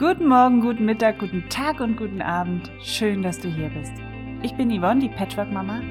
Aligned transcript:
Guten 0.00 0.28
Morgen, 0.28 0.62
guten 0.62 0.86
Mittag, 0.86 1.18
guten 1.18 1.46
Tag 1.50 1.78
und 1.80 1.98
guten 1.98 2.22
Abend. 2.22 2.70
Schön, 2.82 3.22
dass 3.22 3.38
du 3.38 3.48
hier 3.48 3.68
bist. 3.68 3.92
Ich 4.42 4.54
bin 4.54 4.70
Yvonne, 4.70 4.98
die 4.98 5.10
Patchwork-Mama, 5.10 5.82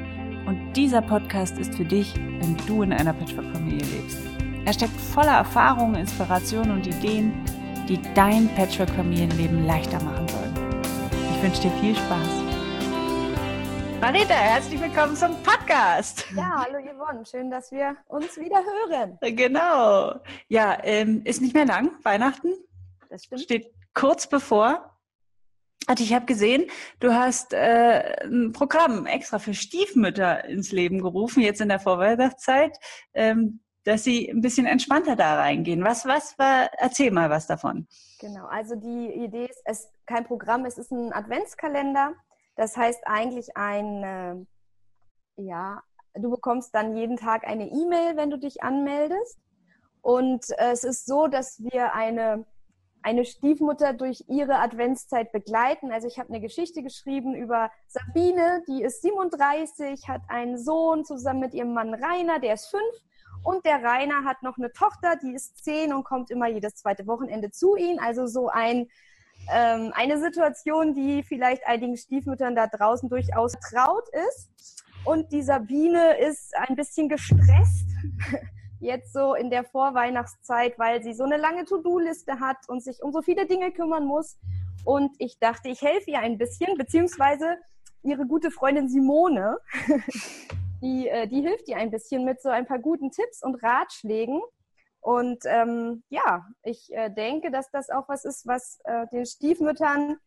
und 0.48 0.74
dieser 0.74 1.04
Podcast 1.04 1.60
ist 1.60 1.76
für 1.76 1.86
dich, 1.86 2.16
wenn 2.16 2.58
du 2.66 2.82
in 2.82 2.92
einer 2.92 3.14
Patchwork-Familie 3.14 3.86
lebst. 3.86 4.18
Er 4.66 4.74
steckt 4.74 5.00
voller 5.00 5.34
Erfahrungen, 5.34 5.94
Inspirationen 5.94 6.72
und 6.72 6.88
Ideen, 6.88 7.46
die 7.88 8.00
dein 8.16 8.50
Patchwork-Familienleben 8.56 9.68
leichter 9.68 10.02
machen 10.02 10.28
sollen. 10.28 10.56
Ich 11.36 11.44
wünsche 11.44 11.62
dir 11.62 11.72
viel 11.80 11.96
Spaß. 11.96 12.42
Marita, 14.02 14.34
herzlich 14.34 14.82
willkommen 14.82 15.16
zum 15.16 15.36
Podcast. 15.44 16.26
Ja, 16.36 16.66
hallo 16.66 16.80
Yvonne, 16.80 17.24
schön, 17.28 17.52
dass 17.52 17.72
wir 17.72 17.96
uns 18.08 18.36
wieder 18.38 18.58
hören. 18.90 19.20
Genau. 19.22 20.16
Ja, 20.48 20.80
ähm, 20.82 21.22
ist 21.26 21.44
nicht 21.44 21.54
mehr 21.54 21.66
lang, 21.66 21.92
Weihnachten. 22.02 22.56
Das 23.12 23.26
stimmt. 23.26 23.42
Steht 23.42 23.79
kurz 24.00 24.28
bevor. 24.28 24.98
Und 25.90 26.00
ich 26.00 26.14
habe 26.14 26.26
gesehen, 26.26 26.70
du 27.00 27.14
hast 27.14 27.54
äh, 27.54 28.24
ein 28.24 28.52
Programm 28.54 29.06
extra 29.06 29.40
für 29.40 29.54
Stiefmütter 29.54 30.46
ins 30.46 30.72
Leben 30.72 31.02
gerufen, 31.02 31.42
jetzt 31.42 31.62
in 31.62 31.70
der 31.70 31.80
Vorweihnachtszeit, 31.80 32.78
ähm, 33.14 33.62
dass 33.84 34.04
sie 34.04 34.30
ein 34.30 34.42
bisschen 34.42 34.68
entspannter 34.68 35.16
da 35.16 35.36
reingehen. 35.36 35.84
Was, 35.84 36.06
was 36.06 36.38
war, 36.38 36.70
erzähl 36.78 37.12
mal 37.12 37.30
was 37.30 37.48
davon. 37.48 37.88
Genau, 38.20 38.46
also 38.46 38.76
die 38.76 39.14
Idee 39.16 39.46
ist, 39.46 39.62
es 39.66 39.80
ist 39.80 39.90
kein 40.06 40.26
Programm, 40.26 40.66
es 40.66 40.78
ist 40.78 40.92
ein 40.92 41.12
Adventskalender. 41.12 42.14
Das 42.56 42.78
heißt 42.78 43.02
eigentlich 43.06 43.58
ein, 43.58 44.04
äh, 44.04 45.42
ja, 45.42 45.82
du 46.14 46.30
bekommst 46.30 46.76
dann 46.76 46.96
jeden 46.96 47.18
Tag 47.18 47.46
eine 47.48 47.68
E-Mail, 47.68 48.16
wenn 48.16 48.30
du 48.30 48.38
dich 48.38 48.62
anmeldest. 48.62 49.40
Und 50.02 50.46
äh, 50.58 50.72
es 50.72 50.84
ist 50.84 51.06
so, 51.06 51.28
dass 51.28 51.60
wir 51.60 51.94
eine 51.94 52.46
eine 53.02 53.26
Stiefmutter 53.26 53.94
durch 53.94 54.26
ihre 54.28 54.60
Adventszeit 54.60 55.32
begleiten. 55.32 55.92
Also 55.92 56.08
ich 56.08 56.20
habe 56.20 56.30
eine 56.30 56.42
Geschichte 56.42 56.84
geschrieben 56.84 57.34
über 57.34 57.72
Sabine, 57.88 58.64
die 58.68 58.84
ist 58.84 59.02
37, 59.02 60.08
hat 60.08 60.22
einen 60.28 60.58
Sohn 60.58 61.06
zusammen 61.06 61.40
mit 61.40 61.54
ihrem 61.54 61.74
Mann 61.74 61.94
Rainer, 61.94 62.40
der 62.40 62.56
ist 62.56 62.68
fünf. 62.68 62.84
Und 63.44 63.66
der 63.66 63.82
Rainer 63.82 64.26
hat 64.26 64.44
noch 64.44 64.58
eine 64.58 64.72
Tochter, 64.74 65.16
die 65.16 65.34
ist 65.34 65.64
zehn 65.64 65.94
und 65.94 66.04
kommt 66.04 66.30
immer 66.30 66.48
jedes 66.48 66.76
zweite 66.76 67.08
Wochenende 67.08 67.52
zu 67.52 67.78
ihnen. 67.78 68.00
Also 68.00 68.28
so 68.28 68.50
ein, 68.50 68.90
ähm, 69.50 69.94
eine 69.96 70.20
Situation, 70.20 70.94
die 70.94 71.24
vielleicht 71.24 71.66
einigen 71.66 71.96
Stiefmüttern 71.96 72.56
da 72.56 72.68
draußen 72.68 73.08
durchaus 73.08 73.54
traut 73.54 74.10
ist. 74.28 74.84
Und 75.06 75.32
die 75.32 75.42
Sabine 75.42 76.18
ist 76.18 76.54
ein 76.58 76.76
bisschen 76.76 77.08
gestresst 77.08 77.88
jetzt 78.80 79.14
so 79.14 79.34
in 79.36 79.50
der 79.50 79.64
Vorweihnachtszeit, 79.64 80.78
weil 80.80 81.04
sie 81.04 81.14
so 81.14 81.24
eine 81.24 81.38
lange 81.38 81.66
To-Do-Liste 81.66 82.40
hat 82.40 82.58
und 82.68 82.84
sich 82.84 83.02
um 83.04 83.12
so 83.12 83.22
viele 83.22 83.46
Dinge 83.46 83.72
kümmern 83.72 84.06
muss. 84.06 84.38
Und 84.86 85.12
ich 85.20 85.40
dachte, 85.40 85.70
ich 85.70 85.82
helfe 85.82 86.12
ihr 86.12 86.20
ein 86.20 86.38
bisschen, 86.38 86.78
beziehungsweise 86.78 87.58
ihre 88.04 88.26
gute 88.26 88.52
Freundin 88.52 88.90
Simone, 88.90 89.58
die, 90.82 91.08
äh, 91.08 91.28
die 91.28 91.42
hilft 91.42 91.68
ihr 91.68 91.78
ein 91.78 91.92
bisschen 91.92 92.24
mit 92.26 92.42
so 92.42 92.50
ein 92.50 92.66
paar 92.66 92.80
guten 92.80 93.12
Tipps 93.12 93.44
und 93.44 93.62
Ratschlägen. 93.62 94.42
Und 95.02 95.44
ähm, 95.46 96.04
ja, 96.10 96.46
ich 96.64 96.94
äh, 96.94 97.10
denke, 97.10 97.52
dass 97.52 97.70
das 97.72 97.90
auch 97.90 98.08
was 98.10 98.26
ist, 98.26 98.48
was 98.48 98.80
äh, 98.84 99.08
den 99.08 99.26
Stiefmüttern 99.26 100.18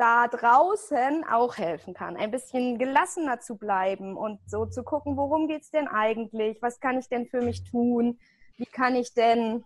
da 0.00 0.28
draußen 0.28 1.24
auch 1.30 1.58
helfen 1.58 1.92
kann, 1.92 2.16
ein 2.16 2.30
bisschen 2.30 2.78
gelassener 2.78 3.40
zu 3.40 3.58
bleiben 3.58 4.16
und 4.16 4.40
so 4.48 4.64
zu 4.64 4.82
gucken, 4.82 5.18
worum 5.18 5.46
geht 5.46 5.60
es 5.60 5.70
denn 5.70 5.88
eigentlich, 5.88 6.62
was 6.62 6.80
kann 6.80 6.98
ich 6.98 7.08
denn 7.10 7.26
für 7.26 7.42
mich 7.42 7.64
tun, 7.64 8.18
wie 8.56 8.64
kann 8.64 8.96
ich 8.96 9.12
denn 9.12 9.62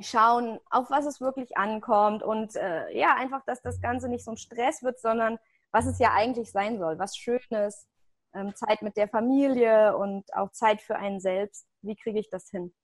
schauen, 0.00 0.60
auf 0.70 0.90
was 0.90 1.06
es 1.06 1.22
wirklich 1.22 1.56
ankommt 1.56 2.22
und 2.22 2.54
äh, 2.56 2.94
ja, 2.96 3.16
einfach, 3.16 3.42
dass 3.46 3.62
das 3.62 3.80
Ganze 3.80 4.08
nicht 4.08 4.24
so 4.24 4.32
ein 4.32 4.36
Stress 4.36 4.82
wird, 4.82 5.00
sondern 5.00 5.38
was 5.72 5.86
es 5.86 5.98
ja 5.98 6.12
eigentlich 6.12 6.50
sein 6.52 6.78
soll, 6.78 6.98
was 6.98 7.16
Schönes, 7.16 7.88
ähm, 8.34 8.54
Zeit 8.54 8.82
mit 8.82 8.98
der 8.98 9.08
Familie 9.08 9.96
und 9.96 10.24
auch 10.34 10.52
Zeit 10.52 10.82
für 10.82 10.96
einen 10.96 11.20
selbst. 11.20 11.66
Wie 11.80 11.96
kriege 11.96 12.18
ich 12.18 12.28
das 12.28 12.50
hin? 12.50 12.74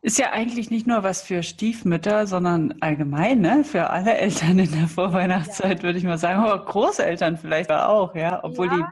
Ist 0.00 0.18
ja 0.18 0.30
eigentlich 0.30 0.70
nicht 0.70 0.86
nur 0.86 1.02
was 1.02 1.22
für 1.22 1.42
Stiefmütter, 1.42 2.28
sondern 2.28 2.76
allgemein, 2.80 3.40
ne? 3.40 3.64
Für 3.64 3.90
alle 3.90 4.16
Eltern 4.16 4.58
in 4.60 4.70
der 4.70 4.86
Vorweihnachtszeit, 4.86 5.78
ja. 5.78 5.82
würde 5.82 5.98
ich 5.98 6.04
mal 6.04 6.18
sagen. 6.18 6.40
Aber 6.40 6.64
Großeltern 6.64 7.36
vielleicht 7.36 7.70
auch, 7.72 8.14
ja. 8.14 8.42
Obwohl 8.44 8.66
ja, 8.66 8.76
die. 8.76 8.84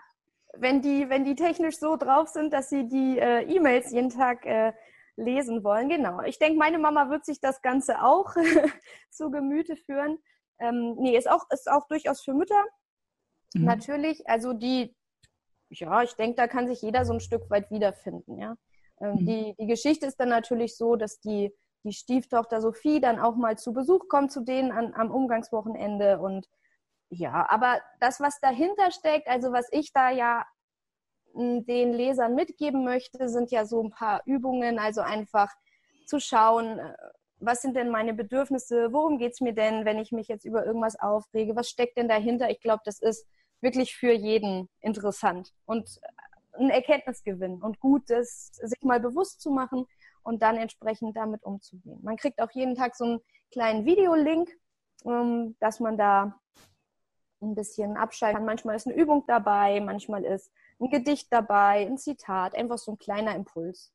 Wenn 0.59 0.83
die, 0.83 1.09
wenn 1.09 1.25
die 1.25 1.37
technisch 1.37 1.79
so 1.79 1.97
drauf 1.97 2.29
sind, 2.29 2.53
dass 2.53 2.71
sie 2.71 2.89
die 2.89 3.19
äh, 3.19 3.43
E-Mails 3.43 3.93
jeden 3.93 4.11
Tag 4.11 4.47
äh, 4.47 4.73
lesen 5.17 5.63
wollen, 5.63 5.89
genau. 5.89 6.23
Ich 6.23 6.39
denke, 6.39 6.59
meine 6.59 6.79
Mama 6.79 7.09
wird 7.09 7.25
sich 7.25 7.41
das 7.41 7.63
Ganze 7.63 8.03
auch 8.03 8.35
zu 9.11 9.31
Gemüte 9.31 9.77
führen. 9.77 10.19
Ähm, 10.59 10.97
nee, 10.99 11.17
ist 11.17 11.31
auch, 11.31 11.45
ist 11.51 11.71
auch 11.71 11.87
durchaus 11.87 12.23
für 12.23 12.35
Mütter. 12.35 12.65
Mhm. 13.55 13.65
Natürlich, 13.65 14.29
also 14.29 14.55
die, 14.55 14.97
ja, 15.71 16.03
ich 16.03 16.15
denke, 16.15 16.37
da 16.37 16.49
kann 16.49 16.67
sich 16.67 16.83
jeder 16.83 17.05
so 17.05 17.13
ein 17.13 17.21
Stück 17.21 17.49
weit 17.51 17.71
wiederfinden, 17.71 18.39
ja. 18.39 18.57
Ähm, 19.01 19.13
mhm. 19.13 19.27
Die, 19.27 19.55
die 19.59 19.67
Geschichte 19.67 20.07
ist 20.07 20.19
dann 20.19 20.29
natürlich 20.29 20.77
so, 20.77 20.97
dass 20.97 21.21
die, 21.21 21.53
die 21.85 21.93
Stieftochter 21.93 22.61
Sophie 22.61 23.01
dann 23.01 23.19
auch 23.19 23.37
mal 23.37 23.59
zu 23.59 23.73
Besuch 23.73 24.09
kommt 24.09 24.33
zu 24.33 24.41
denen 24.41 24.73
an, 24.73 24.95
am 24.95 25.11
Umgangswochenende 25.11 26.19
und 26.19 26.49
ja, 27.09 27.47
aber 27.49 27.81
das, 28.01 28.21
was 28.21 28.41
dahinter 28.41 28.91
steckt, 28.91 29.29
also 29.29 29.53
was 29.53 29.69
ich 29.71 29.93
da 29.93 30.11
ja 30.11 30.45
den 31.35 31.93
Lesern 31.93 32.35
mitgeben 32.35 32.83
möchte, 32.83 33.29
sind 33.29 33.51
ja 33.51 33.67
so 33.67 33.83
ein 33.83 33.91
paar 33.91 34.23
Übungen, 34.25 34.79
also 34.79 35.03
einfach 35.03 35.53
zu 36.07 36.19
schauen, 36.19 36.79
äh, 36.79 36.95
was 37.39 37.61
sind 37.61 37.77
denn 37.77 37.91
meine 37.91 38.15
Bedürfnisse, 38.15 38.93
worum 38.93 39.19
geht 39.19 39.33
es 39.35 39.41
mir 39.41 39.53
denn, 39.53 39.85
wenn 39.85 39.99
ich 39.99 40.11
mich 40.11 40.29
jetzt 40.29 40.47
über 40.47 40.65
irgendwas 40.65 40.99
aufrege, 40.99 41.55
was 41.55 41.69
steckt 41.69 41.99
denn 41.99 42.09
dahinter? 42.09 42.51
Ich 42.51 42.61
glaube, 42.61 42.83
das 42.85 42.99
ist 42.99 43.27
wirklich 43.61 43.95
für 43.95 44.13
jeden 44.13 44.69
interessant. 44.81 45.53
Und 45.67 46.01
ein 46.59 46.71
Erkenntnisgewinn 46.71 47.63
und 47.63 47.81
gut 47.81 48.11
ist, 48.11 48.55
sich 48.55 48.83
mal 48.83 49.01
bewusst 49.01 49.41
zu 49.41 49.51
machen 49.51 49.87
und 50.23 50.43
dann 50.43 50.57
entsprechend 50.57 51.17
damit 51.17 51.43
umzugehen. 51.45 52.01
Man 52.03 52.17
kriegt 52.17 52.41
auch 52.41 52.51
jeden 52.53 52.75
Tag 52.75 52.97
so 52.97 53.05
einen 53.05 53.21
kleinen 53.53 53.85
Videolink, 53.85 54.51
ähm, 55.05 55.57
dass 55.61 55.81
man 55.81 55.97
da 55.97 56.41
ein 57.41 57.55
bisschen 57.55 57.97
abschalten 57.97 58.39
kann. 58.39 58.47
Manchmal 58.47 58.77
ist 58.77 58.87
eine 58.87 58.97
Übung 58.97 59.25
dabei, 59.27 59.81
manchmal 59.81 60.25
ist 60.25 60.51
ein 60.81 60.91
Gedicht 60.91 61.29
dabei, 61.31 61.87
ein 61.87 61.99
Zitat, 61.99 62.55
einfach 62.55 62.79
so 62.79 62.93
ein 62.93 62.99
kleiner 62.99 63.35
Impuls. 63.35 63.93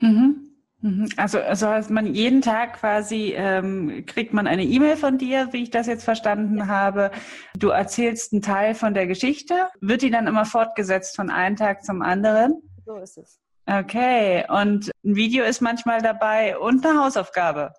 Mhm. 0.00 0.51
Mhm. 0.82 1.08
Also, 1.16 1.38
also 1.38 1.68
heißt 1.68 1.90
man 1.90 2.12
jeden 2.12 2.42
Tag 2.42 2.74
quasi 2.74 3.34
ähm, 3.36 4.04
kriegt 4.04 4.32
man 4.32 4.48
eine 4.48 4.64
E-Mail 4.64 4.96
von 4.96 5.16
dir, 5.16 5.48
wie 5.52 5.62
ich 5.62 5.70
das 5.70 5.86
jetzt 5.86 6.04
verstanden 6.04 6.58
ja. 6.58 6.66
habe. 6.66 7.12
Du 7.56 7.68
erzählst 7.68 8.32
einen 8.32 8.42
Teil 8.42 8.74
von 8.74 8.92
der 8.92 9.06
Geschichte. 9.06 9.68
Wird 9.80 10.02
die 10.02 10.10
dann 10.10 10.26
immer 10.26 10.44
fortgesetzt 10.44 11.14
von 11.14 11.30
einem 11.30 11.56
Tag 11.56 11.84
zum 11.84 12.02
anderen? 12.02 12.60
So 12.84 12.96
ist 12.96 13.16
es. 13.16 13.38
Okay. 13.66 14.44
Und 14.48 14.90
ein 15.04 15.14
Video 15.14 15.44
ist 15.44 15.60
manchmal 15.60 16.02
dabei 16.02 16.58
und 16.58 16.84
eine 16.84 16.98
Hausaufgabe. 17.00 17.72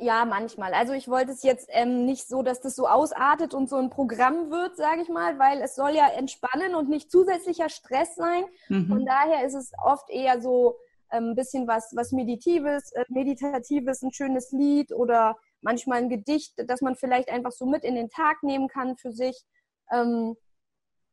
Ja, 0.00 0.24
manchmal. 0.24 0.72
Also 0.72 0.94
ich 0.94 1.08
wollte 1.08 1.32
es 1.32 1.42
jetzt 1.42 1.68
ähm, 1.72 2.06
nicht 2.06 2.28
so, 2.28 2.42
dass 2.42 2.60
das 2.60 2.76
so 2.76 2.86
ausartet 2.86 3.52
und 3.52 3.68
so 3.68 3.76
ein 3.76 3.90
Programm 3.90 4.50
wird, 4.50 4.76
sage 4.76 5.02
ich 5.02 5.08
mal, 5.08 5.38
weil 5.38 5.60
es 5.60 5.74
soll 5.74 5.90
ja 5.90 6.08
entspannen 6.16 6.74
und 6.76 6.88
nicht 6.88 7.10
zusätzlicher 7.10 7.68
Stress 7.68 8.14
sein. 8.14 8.44
Mhm. 8.68 8.86
Von 8.86 9.04
daher 9.04 9.44
ist 9.44 9.54
es 9.54 9.72
oft 9.84 10.08
eher 10.08 10.40
so 10.40 10.76
ein 11.10 11.28
ähm, 11.28 11.34
bisschen 11.34 11.66
was, 11.66 11.92
was 11.94 12.12
Meditives, 12.12 12.92
äh, 12.92 13.04
Meditatives, 13.08 14.02
ein 14.02 14.12
schönes 14.12 14.52
Lied 14.52 14.92
oder 14.92 15.36
manchmal 15.60 15.98
ein 15.98 16.08
Gedicht, 16.08 16.54
das 16.56 16.80
man 16.80 16.96
vielleicht 16.96 17.30
einfach 17.30 17.52
so 17.52 17.66
mit 17.66 17.84
in 17.84 17.94
den 17.94 18.08
Tag 18.08 18.42
nehmen 18.42 18.68
kann 18.68 18.96
für 18.96 19.12
sich. 19.12 19.42
Ähm, 19.90 20.36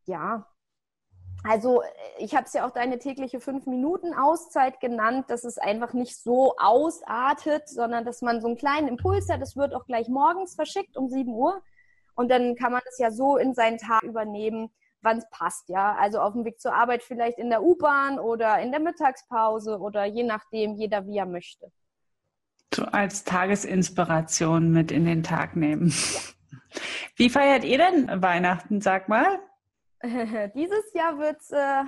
ja, 0.05 0.47
also 1.44 1.84
ich 2.17 2.35
habe 2.35 2.45
es 2.45 2.53
ja 2.53 2.67
auch 2.67 2.72
deine 2.72 2.97
tägliche 2.97 3.39
fünf 3.39 3.67
Minuten 3.67 4.13
Auszeit 4.13 4.79
genannt, 4.79 5.29
dass 5.29 5.44
es 5.44 5.57
einfach 5.57 5.94
nicht 5.94 6.17
so 6.17 6.55
ausartet, 6.57 7.69
sondern 7.69 8.03
dass 8.03 8.22
man 8.22 8.41
so 8.41 8.47
einen 8.47 8.57
kleinen 8.57 8.88
Impuls 8.88 9.29
hat. 9.29 9.41
Es 9.41 9.55
wird 9.55 9.75
auch 9.75 9.85
gleich 9.85 10.07
morgens 10.07 10.55
verschickt 10.55 10.97
um 10.97 11.08
7 11.09 11.31
Uhr 11.31 11.61
und 12.16 12.31
dann 12.31 12.55
kann 12.55 12.72
man 12.72 12.81
es 12.90 12.97
ja 12.97 13.11
so 13.11 13.37
in 13.37 13.53
seinen 13.53 13.78
Tag 13.78 14.03
übernehmen 14.03 14.72
wann 15.05 15.19
es 15.19 15.29
passt, 15.29 15.69
ja. 15.69 15.96
Also 15.96 16.19
auf 16.19 16.34
dem 16.34 16.43
Weg 16.43 16.59
zur 16.59 16.73
Arbeit 16.73 17.03
vielleicht 17.03 17.37
in 17.37 17.49
der 17.49 17.63
U-Bahn 17.63 18.19
oder 18.19 18.59
in 18.59 18.72
der 18.72 18.81
Mittagspause 18.81 19.79
oder 19.79 20.03
je 20.03 20.23
nachdem, 20.23 20.75
jeder 20.75 21.05
wie 21.07 21.17
er 21.17 21.25
möchte. 21.25 21.72
So 22.73 22.84
als 22.84 23.23
Tagesinspiration 23.23 24.72
mit 24.72 24.91
in 24.91 25.05
den 25.05 25.23
Tag 25.23 25.55
nehmen. 25.55 25.90
Ja. 25.90 26.19
Wie 27.16 27.29
feiert 27.29 27.63
ihr 27.63 27.78
denn 27.78 28.22
Weihnachten, 28.22 28.81
sag 28.81 29.07
mal? 29.07 29.40
Dieses 30.03 30.93
Jahr 30.93 31.17
wird 31.17 31.40
es 31.40 31.51
äh, 31.51 31.84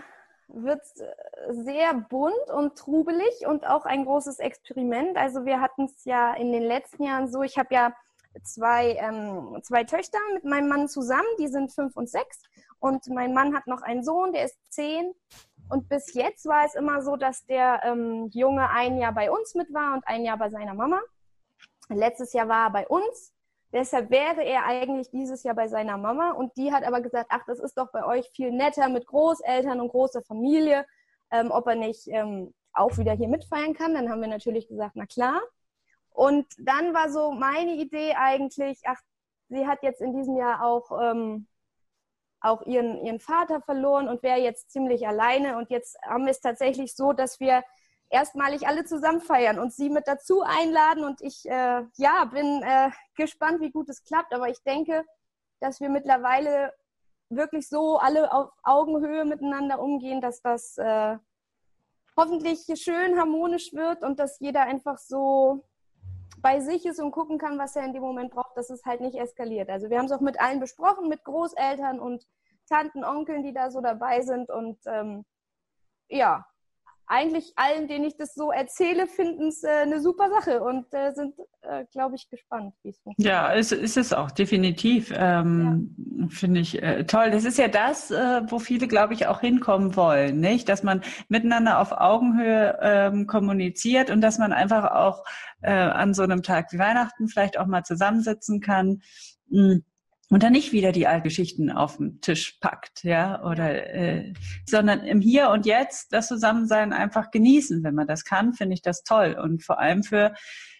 wird's 0.48 1.00
äh, 1.00 1.14
sehr 1.50 1.94
bunt 1.94 2.50
und 2.54 2.78
trubelig 2.78 3.46
und 3.46 3.68
auch 3.68 3.86
ein 3.86 4.06
großes 4.06 4.40
Experiment. 4.40 5.18
Also 5.18 5.46
wir 5.46 5.60
hatten 5.62 5.86
es 5.86 6.06
ja 6.06 6.34
in 6.34 6.52
den 6.52 6.64
letzten 6.64 7.04
Jahren 7.04 7.28
so, 7.28 7.44
ich 7.44 7.58
habe 7.58 7.74
ja 7.74 7.94
zwei, 8.44 8.96
ähm, 8.96 9.60
zwei 9.64 9.84
Töchter 9.84 10.20
mit 10.34 10.46
meinem 10.46 10.70
Mann 10.70 10.88
zusammen, 10.88 11.28
die 11.40 11.48
sind 11.48 11.72
fünf 11.72 11.96
und 11.98 12.10
sechs. 12.10 12.42
Und 12.80 13.08
mein 13.08 13.34
Mann 13.34 13.56
hat 13.56 13.68
noch 13.68 13.82
einen 13.82 14.04
Sohn, 14.04 14.34
der 14.34 14.46
ist 14.46 14.58
zehn. 14.70 15.14
Und 15.70 15.90
bis 15.90 16.14
jetzt 16.14 16.46
war 16.46 16.66
es 16.66 16.76
immer 16.76 17.02
so, 17.02 17.16
dass 17.16 17.46
der 17.46 17.82
ähm, 17.84 18.30
Junge 18.32 18.70
ein 18.70 18.98
Jahr 18.98 19.14
bei 19.14 19.32
uns 19.32 19.56
mit 19.56 19.74
war 19.74 19.96
und 19.96 20.08
ein 20.08 20.24
Jahr 20.24 20.38
bei 20.38 20.50
seiner 20.50 20.74
Mama. 20.74 21.02
Letztes 21.90 22.34
Jahr 22.34 22.48
war 22.48 22.68
er 22.68 22.72
bei 22.72 22.88
uns 22.88 23.34
Deshalb 23.74 24.10
wäre 24.10 24.44
er 24.44 24.66
eigentlich 24.66 25.10
dieses 25.10 25.44
Jahr 25.44 25.56
bei 25.56 25.68
seiner 25.68 25.98
Mama 25.98 26.32
und 26.32 26.56
die 26.56 26.72
hat 26.72 26.84
aber 26.84 27.02
gesagt, 27.02 27.28
ach, 27.30 27.44
das 27.48 27.60
ist 27.60 27.78
doch 27.78 27.92
bei 27.92 28.06
euch 28.06 28.30
viel 28.34 28.52
netter 28.52 28.88
mit 28.88 29.06
Großeltern 29.06 29.82
und 29.82 29.90
großer 29.90 30.22
Familie, 30.22 30.86
ähm, 31.32 31.52
ob 31.52 31.68
er 31.68 31.76
nicht 31.76 32.08
ähm, 32.08 32.54
auch 32.72 32.98
wieder 32.98 33.12
hier 33.12 33.28
mitfeiern 33.28 33.74
kann. 33.74 33.94
Dann 33.94 34.10
haben 34.10 34.22
wir 34.22 34.30
natürlich 34.30 34.70
gesagt, 34.70 34.94
na 34.96 35.06
klar. 35.06 35.42
Und 36.12 36.48
dann 36.58 36.94
war 36.94 37.10
so 37.10 37.32
meine 37.32 37.74
Idee 37.74 38.14
eigentlich, 38.16 38.80
ach, 38.86 39.00
sie 39.50 39.68
hat 39.68 39.84
jetzt 39.84 40.02
in 40.02 40.16
diesem 40.16 40.38
Jahr 40.38 40.64
auch, 40.64 40.90
ähm, 41.02 41.48
auch 42.48 42.66
ihren, 42.66 43.04
ihren 43.06 43.20
Vater 43.20 43.62
verloren 43.62 44.08
und 44.08 44.24
wäre 44.24 44.40
jetzt 44.40 44.72
ziemlich 44.72 45.08
alleine. 45.08 45.58
Und 45.58 45.70
jetzt 45.70 45.98
haben 46.04 46.26
wir 46.26 46.32
es 46.32 46.40
tatsächlich 46.40 46.96
so, 46.96 47.14
dass 47.14 47.40
wir 47.40 47.64
erstmalig 48.10 48.68
alle 48.68 48.86
zusammen 48.86 49.22
feiern 49.22 49.60
und 49.60 49.74
sie 49.74 49.90
mit 49.90 50.08
dazu 50.08 50.42
einladen. 50.42 51.04
Und 51.04 51.22
ich 51.22 51.46
äh, 51.46 51.84
ja, 51.98 52.26
bin 52.26 52.64
äh, 52.64 52.90
gespannt, 53.16 53.60
wie 53.62 53.72
gut 53.72 53.90
es 53.90 54.04
klappt. 54.04 54.34
Aber 54.34 54.50
ich 54.50 54.62
denke, 54.64 55.06
dass 55.60 55.80
wir 55.80 55.90
mittlerweile 55.90 56.74
wirklich 57.30 57.68
so 57.68 57.98
alle 57.98 58.32
auf 58.32 58.52
Augenhöhe 58.64 59.26
miteinander 59.26 59.80
umgehen, 59.80 60.22
dass 60.22 60.42
das 60.42 60.78
äh, 60.78 61.18
hoffentlich 62.16 62.66
schön 62.82 63.20
harmonisch 63.20 63.74
wird 63.74 64.04
und 64.04 64.20
dass 64.20 64.40
jeder 64.40 64.62
einfach 64.62 64.98
so 64.98 65.64
bei 66.38 66.60
sich 66.60 66.86
ist 66.86 67.00
und 67.00 67.12
gucken 67.12 67.38
kann, 67.38 67.58
was 67.58 67.76
er 67.76 67.86
in 67.86 67.94
dem 67.94 68.04
Moment 68.04 68.32
braucht, 68.32 68.56
dass 68.56 68.70
es 68.70 68.86
halt 68.86 69.02
nicht 69.02 69.16
eskaliert. 69.16 69.70
Also 69.70 69.90
wir 69.90 69.98
haben 69.98 70.06
es 70.06 70.12
auch 70.12 70.22
mit 70.22 70.40
allen 70.40 70.60
besprochen, 70.60 71.10
mit 71.10 71.24
Großeltern 71.24 72.00
und 72.00 72.26
Tanten, 72.68 73.04
Onkeln, 73.04 73.44
die 73.44 73.54
da 73.54 73.72
so 73.72 73.82
dabei 73.82 74.22
sind 74.22 74.50
und 74.50 74.78
ähm, 74.86 75.26
ja, 76.10 76.46
eigentlich 77.08 77.54
allen, 77.56 77.88
denen 77.88 78.06
ich 78.06 78.18
das 78.18 78.36
so 78.36 78.52
erzähle, 78.52 79.08
finden 79.08 79.48
es 79.48 79.64
äh, 79.64 79.70
eine 79.70 80.02
super 80.02 80.30
Sache 80.30 80.62
und 80.62 80.86
äh, 80.94 81.12
sind, 81.14 81.36
äh, 81.62 81.86
glaube 81.92 82.16
ich, 82.16 82.30
gespannt, 82.30 82.74
wie 82.84 82.90
es 82.90 83.00
funktioniert. 83.00 83.34
Ja, 83.34 83.54
es 83.54 83.72
ist 83.72 83.98
es 83.98 84.14
auch, 84.14 84.30
definitiv. 84.30 85.14
Ähm, 85.16 85.96
ja. 86.20 86.28
Finde 86.30 86.60
ich 86.60 86.82
äh, 86.84 87.06
toll. 87.06 87.32
Das 87.32 87.46
ist 87.46 87.58
ja 87.58 87.70
das, 87.70 88.12
äh, 88.12 88.42
wo 88.48 88.60
viele, 88.60 88.88
glaube 88.88 89.14
ich, 89.14 89.28
auch 89.28 89.40
hinkommen 89.40 89.96
wollen, 89.96 90.40
nicht? 90.40 90.68
Dass 90.68 90.84
man 90.84 91.02
miteinander 91.30 91.80
auf 91.80 91.94
Augenhöhe 91.94 92.78
ähm, 92.82 93.26
kommuniziert 93.26 94.10
und 94.10 94.22
dass 94.22 94.38
man 94.38 94.52
einfach 94.52 94.92
auch 94.92 95.24
äh, 95.62 95.72
an 95.72 96.14
so 96.14 96.24
einem 96.24 96.44
Tag 96.44 96.72
wie 96.74 96.80
Weihnachten 96.80 97.30
vielleicht 97.30 97.58
auch 97.58 97.68
mal 97.68 97.84
zusammensitzen 97.84 98.60
kann. 98.60 99.02
Mhm 99.50 99.84
und 100.30 100.44
dann 100.44 100.52
nicht 100.52 100.74
wieder 100.74 100.92
die 100.92 101.08
alten 101.08 101.24
Geschichten 101.24 101.72
auf 101.72 101.98
den 101.98 102.20
Tisch 102.22 102.58
packt, 102.60 103.04
ja, 103.04 103.44
oder 103.44 103.94
äh, 103.94 104.34
sondern 104.66 105.02
im 105.02 105.22
Hier 105.22 105.50
und 105.50 105.66
Jetzt 105.66 106.12
das 106.14 106.28
Zusammensein 106.28 106.94
einfach 106.94 107.32
genießen, 107.32 107.84
wenn 107.84 107.96
man 107.96 108.08
das 108.08 108.26
kann, 108.26 108.54
finde 108.54 108.74
ich 108.74 108.82
das 108.82 109.04
toll 109.04 109.38
und 109.42 109.64
vor 109.64 109.80
allem 109.80 110.04
für 110.04 110.34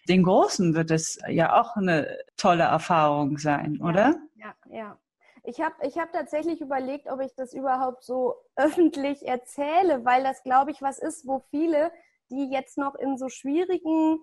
den 0.08 0.22
Großen 0.22 0.74
wird 0.74 0.90
es 0.90 1.18
ja 1.28 1.58
auch 1.60 1.76
eine 1.76 2.18
tolle 2.36 2.64
Erfahrung 2.64 3.38
sein, 3.38 3.80
oder? 3.80 4.16
Ja, 4.36 4.54
ja. 4.70 4.76
ja. 4.76 4.98
Ich 5.44 5.60
habe 5.62 5.74
ich 5.86 5.96
hab 5.96 6.12
tatsächlich 6.12 6.60
überlegt, 6.60 7.10
ob 7.10 7.20
ich 7.20 7.34
das 7.34 7.54
überhaupt 7.54 8.04
so 8.04 8.34
öffentlich 8.56 9.26
erzähle, 9.26 10.04
weil 10.04 10.22
das, 10.22 10.42
glaube 10.42 10.70
ich, 10.72 10.82
was 10.82 10.98
ist, 10.98 11.26
wo 11.26 11.42
viele, 11.50 11.90
die 12.30 12.50
jetzt 12.50 12.76
noch 12.76 12.94
in 12.94 13.16
so 13.16 13.30
schwierigen 13.30 14.18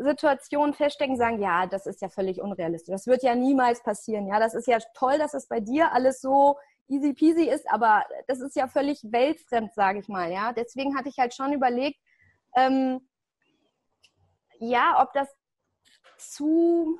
Situationen 0.00 0.72
feststecken, 0.72 1.16
sagen, 1.16 1.42
ja, 1.42 1.66
das 1.66 1.86
ist 1.86 2.00
ja 2.00 2.08
völlig 2.08 2.40
unrealistisch. 2.40 2.92
Das 2.92 3.06
wird 3.06 3.22
ja 3.22 3.34
niemals 3.34 3.82
passieren. 3.82 4.26
Ja, 4.26 4.40
das 4.40 4.54
ist 4.54 4.66
ja 4.66 4.78
toll, 4.94 5.18
dass 5.18 5.34
es 5.34 5.46
bei 5.46 5.60
dir 5.60 5.92
alles 5.92 6.20
so 6.20 6.56
easy 6.88 7.12
peasy 7.12 7.44
ist, 7.44 7.70
aber 7.70 8.04
das 8.26 8.40
ist 8.40 8.56
ja 8.56 8.66
völlig 8.66 9.00
weltfremd, 9.12 9.74
sage 9.74 9.98
ich 10.00 10.08
mal. 10.08 10.32
Ja, 10.32 10.52
deswegen 10.52 10.96
hatte 10.96 11.10
ich 11.10 11.18
halt 11.18 11.34
schon 11.34 11.52
überlegt, 11.52 12.00
ähm, 12.56 13.06
ja, 14.58 15.00
ob 15.02 15.12
das 15.12 15.28
zu, 16.18 16.98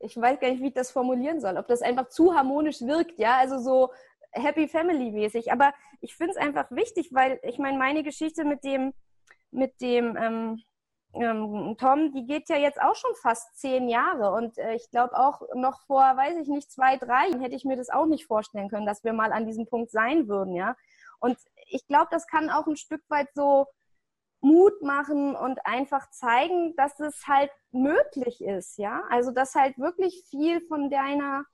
ich 0.00 0.16
weiß 0.16 0.40
gar 0.40 0.50
nicht, 0.50 0.62
wie 0.62 0.68
ich 0.68 0.74
das 0.74 0.90
formulieren 0.90 1.40
soll, 1.40 1.56
ob 1.58 1.68
das 1.68 1.82
einfach 1.82 2.08
zu 2.08 2.34
harmonisch 2.34 2.80
wirkt. 2.80 3.18
Ja, 3.18 3.36
also 3.38 3.58
so 3.58 3.92
Happy 4.32 4.66
Family 4.66 5.10
mäßig. 5.10 5.52
Aber 5.52 5.72
ich 6.00 6.14
finde 6.14 6.32
es 6.32 6.36
einfach 6.38 6.70
wichtig, 6.70 7.10
weil 7.12 7.38
ich 7.42 7.58
meine, 7.58 7.78
meine 7.78 8.02
Geschichte 8.02 8.44
mit 8.44 8.64
dem, 8.64 8.94
mit 9.50 9.80
dem, 9.80 10.16
ähm, 10.16 10.62
ähm, 11.14 11.76
Tom, 11.78 12.12
die 12.12 12.26
geht 12.26 12.48
ja 12.48 12.56
jetzt 12.56 12.80
auch 12.80 12.94
schon 12.94 13.14
fast 13.22 13.58
zehn 13.58 13.88
Jahre 13.88 14.32
und 14.32 14.58
äh, 14.58 14.74
ich 14.74 14.90
glaube 14.90 15.18
auch 15.18 15.42
noch 15.54 15.80
vor, 15.86 16.02
weiß 16.02 16.36
ich 16.38 16.48
nicht, 16.48 16.70
zwei, 16.70 16.96
drei 16.96 17.30
hätte 17.40 17.54
ich 17.54 17.64
mir 17.64 17.76
das 17.76 17.88
auch 17.88 18.06
nicht 18.06 18.26
vorstellen 18.26 18.68
können, 18.68 18.86
dass 18.86 19.04
wir 19.04 19.12
mal 19.12 19.32
an 19.32 19.46
diesem 19.46 19.66
Punkt 19.66 19.90
sein 19.90 20.28
würden, 20.28 20.54
ja. 20.54 20.76
Und 21.20 21.38
ich 21.66 21.86
glaube, 21.86 22.08
das 22.10 22.26
kann 22.26 22.50
auch 22.50 22.66
ein 22.66 22.76
Stück 22.76 23.02
weit 23.08 23.28
so 23.34 23.66
Mut 24.40 24.82
machen 24.82 25.34
und 25.34 25.64
einfach 25.66 26.10
zeigen, 26.10 26.76
dass 26.76 27.00
es 27.00 27.26
halt 27.26 27.50
möglich 27.72 28.42
ist, 28.42 28.78
ja. 28.78 29.02
Also, 29.10 29.30
dass 29.32 29.54
halt 29.54 29.78
wirklich 29.78 30.24
viel 30.30 30.60
von 30.68 30.90
deiner 30.90 31.44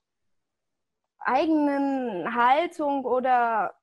eigenen 1.19 2.35
Haltung 2.35 3.05
oder 3.05 3.75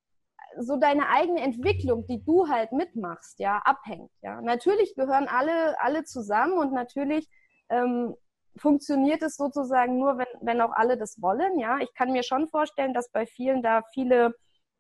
so 0.60 0.78
deine 0.78 1.10
eigene 1.10 1.42
Entwicklung, 1.42 2.06
die 2.08 2.24
du 2.24 2.48
halt 2.50 2.72
mitmachst, 2.72 3.40
ja, 3.40 3.58
abhängt. 3.66 4.12
Ja, 4.22 4.42
natürlich 4.42 4.96
gehören 4.96 5.28
alle 5.28 5.80
alle 5.82 6.04
zusammen 6.04 6.54
und 6.58 6.74
natürlich 6.74 7.28
ähm, 7.70 8.16
funktioniert 8.58 9.22
es 9.24 9.36
sozusagen 9.38 9.98
nur, 9.98 10.18
wenn 10.18 10.28
wenn 10.42 10.62
auch 10.62 10.72
alle 10.74 10.98
das 10.98 11.22
wollen. 11.22 11.60
Ja, 11.60 11.80
ich 11.80 11.94
kann 11.94 12.12
mir 12.12 12.24
schon 12.24 12.48
vorstellen, 12.50 12.94
dass 12.94 13.12
bei 13.12 13.26
vielen 13.26 13.62
da 13.64 13.84
viele 13.94 14.34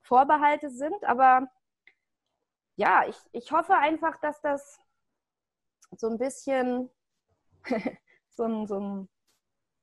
Vorbehalte 0.04 0.70
sind, 0.70 1.04
aber 1.06 1.48
ja, 2.76 3.06
ich 3.08 3.18
ich 3.32 3.52
hoffe 3.52 3.76
einfach, 3.78 4.20
dass 4.22 4.42
das 4.42 4.80
so 5.98 6.08
ein 6.10 6.18
bisschen 6.18 6.90
so 8.30 8.44
ein, 8.44 8.68
so 8.68 8.80
ein 8.80 9.10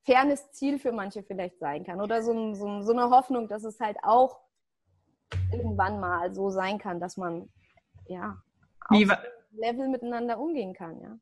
fernes 0.05 0.51
Ziel 0.53 0.79
für 0.79 0.91
manche 0.91 1.23
vielleicht 1.23 1.59
sein 1.59 1.85
kann 1.85 2.01
oder 2.01 2.23
so, 2.23 2.33
ein, 2.33 2.55
so, 2.55 2.81
so 2.81 2.93
eine 2.93 3.09
Hoffnung, 3.09 3.47
dass 3.47 3.63
es 3.63 3.79
halt 3.79 3.97
auch 4.03 4.39
irgendwann 5.51 5.99
mal 5.99 6.33
so 6.33 6.49
sein 6.49 6.77
kann, 6.77 6.99
dass 6.99 7.17
man 7.17 7.49
ja 8.07 8.37
auf 8.89 8.99
Level 9.51 9.87
miteinander 9.89 10.39
umgehen 10.39 10.73
kann, 10.73 10.99
ja. 11.01 11.17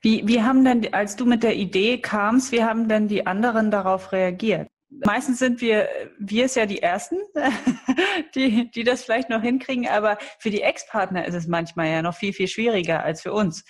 Wie, 0.00 0.26
wie 0.28 0.42
haben 0.42 0.64
denn, 0.64 0.92
als 0.94 1.16
du 1.16 1.24
mit 1.24 1.42
der 1.42 1.56
Idee 1.56 2.00
kamst, 2.00 2.52
wie 2.52 2.62
haben 2.62 2.88
denn 2.88 3.08
die 3.08 3.26
anderen 3.26 3.70
darauf 3.70 4.12
reagiert? 4.12 4.68
Meistens 5.04 5.40
sind 5.40 5.60
wir, 5.60 5.88
wir 6.18 6.44
es 6.44 6.54
ja 6.54 6.66
die 6.66 6.80
Ersten, 6.82 7.18
die, 8.34 8.70
die 8.70 8.84
das 8.84 9.02
vielleicht 9.02 9.28
noch 9.30 9.42
hinkriegen, 9.42 9.88
aber 9.88 10.18
für 10.38 10.50
die 10.50 10.62
Ex-Partner 10.62 11.26
ist 11.26 11.34
es 11.34 11.48
manchmal 11.48 11.88
ja 11.88 12.02
noch 12.02 12.14
viel, 12.14 12.32
viel 12.32 12.46
schwieriger 12.46 13.02
als 13.02 13.22
für 13.22 13.32
uns. 13.32 13.64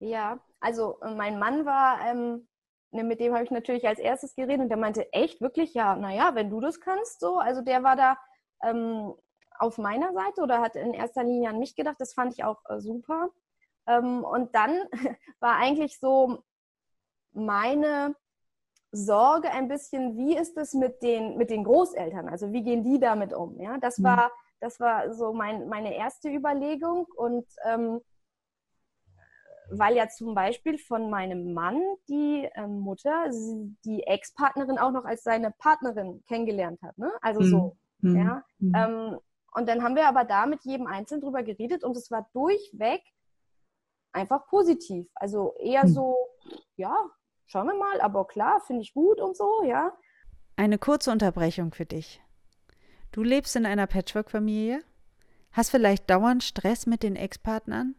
Ja, 0.00 0.40
also 0.60 0.98
äh, 1.02 1.14
mein 1.14 1.38
Mann 1.38 1.64
war, 1.64 2.00
ähm, 2.04 2.48
ne, 2.90 3.04
mit 3.04 3.20
dem 3.20 3.34
habe 3.34 3.44
ich 3.44 3.52
natürlich 3.52 3.86
als 3.86 4.00
erstes 4.00 4.34
geredet 4.34 4.60
und 4.60 4.68
der 4.68 4.78
meinte 4.78 5.12
echt 5.12 5.40
wirklich, 5.40 5.74
ja, 5.74 5.94
naja, 5.94 6.34
wenn 6.34 6.50
du 6.50 6.60
das 6.60 6.80
kannst, 6.80 7.20
so, 7.20 7.38
also 7.38 7.62
der 7.62 7.84
war 7.84 7.94
da 7.94 8.18
ähm, 8.62 9.14
auf 9.58 9.78
meiner 9.78 10.12
Seite 10.12 10.42
oder 10.42 10.60
hat 10.60 10.76
in 10.76 10.94
erster 10.94 11.24
Linie 11.24 11.50
an 11.50 11.58
mich 11.58 11.76
gedacht. 11.76 11.96
Das 11.98 12.14
fand 12.14 12.32
ich 12.32 12.44
auch 12.44 12.58
äh, 12.68 12.80
super. 12.80 13.30
Ähm, 13.86 14.24
und 14.24 14.54
dann 14.54 14.76
war 15.40 15.56
eigentlich 15.56 15.98
so 15.98 16.42
meine 17.32 18.14
Sorge 18.90 19.50
ein 19.50 19.68
bisschen, 19.68 20.16
wie 20.16 20.36
ist 20.36 20.56
es 20.56 20.74
mit 20.74 21.02
den, 21.02 21.38
mit 21.38 21.50
den 21.50 21.64
Großeltern? 21.64 22.28
Also 22.28 22.52
wie 22.52 22.62
gehen 22.62 22.84
die 22.84 23.00
damit 23.00 23.32
um? 23.32 23.58
Ja, 23.60 23.78
das 23.78 23.98
mhm. 23.98 24.04
war, 24.04 24.32
das 24.60 24.80
war 24.80 25.14
so 25.14 25.32
mein, 25.32 25.68
meine 25.68 25.96
erste 25.96 26.28
Überlegung 26.28 27.06
und 27.16 27.46
ähm, 27.64 28.00
weil 29.70 29.96
ja 29.96 30.08
zum 30.08 30.34
Beispiel 30.34 30.76
von 30.76 31.08
meinem 31.08 31.54
Mann 31.54 31.80
die 32.08 32.48
ähm, 32.54 32.80
Mutter 32.80 33.30
die 33.30 34.02
Ex-Partnerin 34.02 34.78
auch 34.78 34.90
noch 34.90 35.06
als 35.06 35.22
seine 35.22 35.50
Partnerin 35.50 36.22
kennengelernt 36.28 36.82
hat. 36.82 36.98
Ne? 36.98 37.10
Also 37.22 37.40
mhm. 37.40 37.46
so 37.46 37.76
Mhm. 38.02 38.16
Ja? 38.16 38.44
Mhm. 38.58 38.72
Ähm, 38.74 39.18
und 39.54 39.68
dann 39.68 39.82
haben 39.82 39.96
wir 39.96 40.08
aber 40.08 40.24
da 40.24 40.46
mit 40.46 40.64
jedem 40.64 40.86
Einzelnen 40.86 41.22
drüber 41.22 41.42
geredet 41.42 41.84
und 41.84 41.96
es 41.96 42.10
war 42.10 42.28
durchweg 42.32 43.02
einfach 44.12 44.46
positiv. 44.46 45.06
Also 45.14 45.54
eher 45.60 45.86
mhm. 45.86 45.92
so, 45.92 46.16
ja, 46.76 46.94
schauen 47.46 47.66
wir 47.66 47.74
mal, 47.74 48.00
aber 48.00 48.26
klar, 48.26 48.60
finde 48.60 48.82
ich 48.82 48.94
gut 48.94 49.20
und 49.20 49.36
so, 49.36 49.62
ja. 49.64 49.92
Eine 50.56 50.78
kurze 50.78 51.10
Unterbrechung 51.10 51.72
für 51.72 51.86
dich. 51.86 52.20
Du 53.10 53.22
lebst 53.22 53.56
in 53.56 53.66
einer 53.66 53.86
Patchwork-Familie, 53.86 54.82
hast 55.52 55.70
vielleicht 55.70 56.08
dauernd 56.08 56.42
Stress 56.42 56.86
mit 56.86 57.02
den 57.02 57.16
Ex-Partnern 57.16 57.94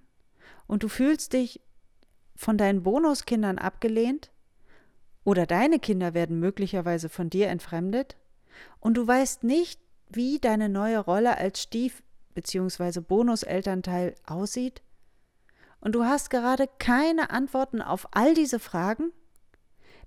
und 0.65 0.83
du 0.83 0.88
fühlst 0.88 1.33
dich 1.33 1.62
von 2.36 2.57
deinen 2.57 2.81
Bonuskindern 2.81 3.60
abgelehnt 3.60 4.31
oder 5.24 5.45
deine 5.45 5.79
Kinder 5.79 6.15
werden 6.15 6.39
möglicherweise 6.39 7.10
von 7.10 7.29
dir 7.29 7.50
entfremdet 7.50 8.17
und 8.79 8.95
du 8.95 9.07
weißt 9.07 9.43
nicht, 9.43 9.79
wie 10.15 10.39
deine 10.39 10.70
neue 10.70 11.00
Rolle 11.00 11.38
als 11.38 11.62
Stief- 11.62 12.03
bzw. 12.34 13.01
Bonuselternteil 13.01 14.15
aussieht? 14.25 14.82
Und 15.79 15.96
du 15.96 16.05
hast 16.05 16.29
gerade 16.29 16.70
keine 16.79 17.29
Antworten 17.29 17.82
auf 17.82 18.08
all 18.12 18.34
diese 18.34 18.60
Fragen? 18.60 19.12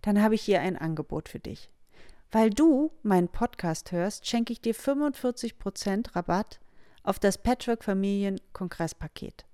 Dann 0.03 0.23
habe 0.23 0.35
ich 0.35 0.43
hier 0.43 0.61
ein 0.61 0.77
Angebot 0.77 1.29
für 1.29 1.39
dich. 1.39 1.71
Weil 2.31 2.51
du 2.51 2.93
meinen 3.03 3.29
Podcast 3.29 3.93
hörst, 3.93 4.27
schenke 4.27 4.53
ich 4.53 4.61
dir 4.61 4.75
45% 4.75 6.17
Rabatt 6.17 6.61
auf 7.03 7.19
das 7.19 7.39
Patchwork 7.39 7.85
Familien 7.85 8.41
Kongresspaket. 8.53 9.47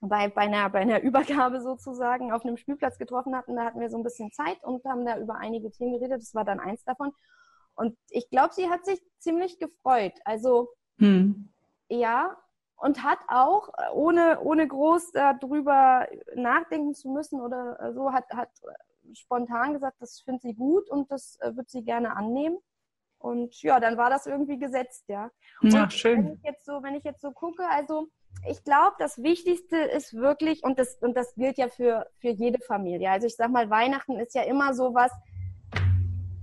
bei, 0.00 0.28
bei, 0.28 0.42
einer, 0.42 0.68
bei 0.70 0.80
einer 0.80 1.00
Übergabe 1.02 1.60
sozusagen 1.60 2.32
auf 2.32 2.44
einem 2.44 2.56
Spielplatz 2.56 2.98
getroffen 2.98 3.34
hatten. 3.34 3.56
Da 3.56 3.64
hatten 3.64 3.80
wir 3.80 3.90
so 3.90 3.96
ein 3.96 4.04
bisschen 4.04 4.30
Zeit 4.32 4.62
und 4.62 4.84
haben 4.84 5.04
da 5.04 5.18
über 5.18 5.36
einige 5.36 5.70
Themen 5.70 5.94
geredet. 5.94 6.20
Das 6.20 6.34
war 6.34 6.44
dann 6.44 6.60
eins 6.60 6.84
davon. 6.84 7.12
Und 7.74 7.96
ich 8.10 8.30
glaube, 8.30 8.54
sie 8.54 8.68
hat 8.68 8.84
sich 8.84 9.00
ziemlich 9.18 9.58
gefreut. 9.58 10.14
Also 10.24 10.68
hm. 10.98 11.48
ja, 11.88 12.36
und 12.76 13.02
hat 13.02 13.18
auch, 13.28 13.68
ohne, 13.92 14.40
ohne 14.40 14.66
groß 14.66 15.12
darüber 15.12 16.06
nachdenken 16.34 16.94
zu 16.94 17.08
müssen 17.10 17.40
oder 17.40 17.92
so, 17.94 18.12
hat, 18.12 18.28
hat 18.30 18.50
spontan 19.12 19.74
gesagt, 19.74 19.96
das 20.00 20.20
findet 20.20 20.42
sie 20.42 20.54
gut 20.54 20.88
und 20.90 21.10
das 21.10 21.38
äh, 21.40 21.54
wird 21.56 21.70
sie 21.70 21.82
gerne 21.82 22.16
annehmen. 22.16 22.58
Und 23.18 23.62
ja, 23.62 23.80
dann 23.80 23.96
war 23.96 24.10
das 24.10 24.26
irgendwie 24.26 24.58
gesetzt, 24.58 25.04
ja. 25.08 25.30
Ja, 25.62 25.88
schön. 25.88 26.24
Wenn 26.24 26.32
ich 26.34 26.42
jetzt 26.42 26.66
so, 26.66 26.82
wenn 26.82 26.94
ich 26.94 27.04
jetzt 27.04 27.22
so 27.22 27.30
gucke, 27.30 27.66
also 27.70 28.08
ich 28.46 28.62
glaube, 28.64 28.96
das 28.98 29.22
Wichtigste 29.22 29.76
ist 29.76 30.14
wirklich, 30.14 30.62
und 30.62 30.78
das, 30.78 30.98
und 31.00 31.16
das 31.16 31.34
gilt 31.34 31.56
ja 31.56 31.68
für, 31.68 32.06
für 32.20 32.28
jede 32.28 32.58
Familie. 32.60 33.10
Also 33.10 33.26
ich 33.26 33.36
sag 33.36 33.50
mal, 33.50 33.70
Weihnachten 33.70 34.18
ist 34.18 34.34
ja 34.34 34.42
immer 34.42 34.74
so 34.74 34.94
was, 34.94 35.10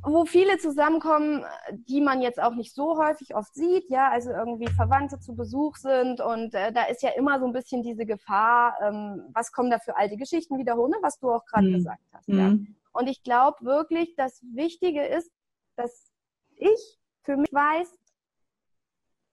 wo 0.03 0.25
viele 0.25 0.57
zusammenkommen, 0.57 1.45
die 1.71 2.01
man 2.01 2.21
jetzt 2.21 2.41
auch 2.41 2.55
nicht 2.55 2.73
so 2.73 2.97
häufig 2.97 3.35
oft 3.35 3.53
sieht, 3.53 3.89
ja, 3.89 4.09
also 4.09 4.31
irgendwie 4.31 4.67
Verwandte 4.67 5.19
zu 5.19 5.35
Besuch 5.35 5.75
sind 5.75 6.21
und 6.21 6.55
äh, 6.55 6.71
da 6.71 6.85
ist 6.85 7.03
ja 7.03 7.11
immer 7.11 7.39
so 7.39 7.45
ein 7.45 7.53
bisschen 7.53 7.83
diese 7.83 8.05
Gefahr, 8.05 8.77
ähm, 8.81 9.29
was 9.33 9.51
kommen 9.51 9.69
da 9.69 9.77
für 9.77 9.95
alte 9.95 10.17
Geschichten 10.17 10.57
wiederholen, 10.57 10.91
ne, 10.91 10.97
was 11.01 11.19
du 11.19 11.31
auch 11.31 11.45
gerade 11.45 11.67
mhm. 11.67 11.73
gesagt 11.73 12.03
hast, 12.13 12.27
mhm. 12.27 12.37
ja. 12.37 12.53
Und 12.93 13.07
ich 13.07 13.23
glaube 13.23 13.63
wirklich, 13.63 14.15
das 14.15 14.41
Wichtige 14.53 15.05
ist, 15.05 15.31
dass 15.75 16.11
ich 16.55 16.99
für 17.21 17.37
mich 17.37 17.53
weiß, 17.53 17.87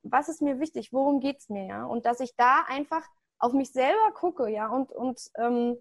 was 0.03 0.29
ist 0.29 0.43
mir 0.43 0.61
wichtig, 0.61 0.93
worum 0.93 1.21
geht's 1.21 1.49
mir, 1.49 1.67
ja, 1.67 1.85
und 1.87 2.05
dass 2.05 2.21
ich 2.21 2.37
da 2.37 2.65
einfach 2.69 3.05
auf 3.39 3.53
mich 3.53 3.73
selber 3.73 4.13
gucke, 4.15 4.49
ja, 4.49 4.69
und 4.69 4.93
und 4.93 5.19
ähm, 5.39 5.79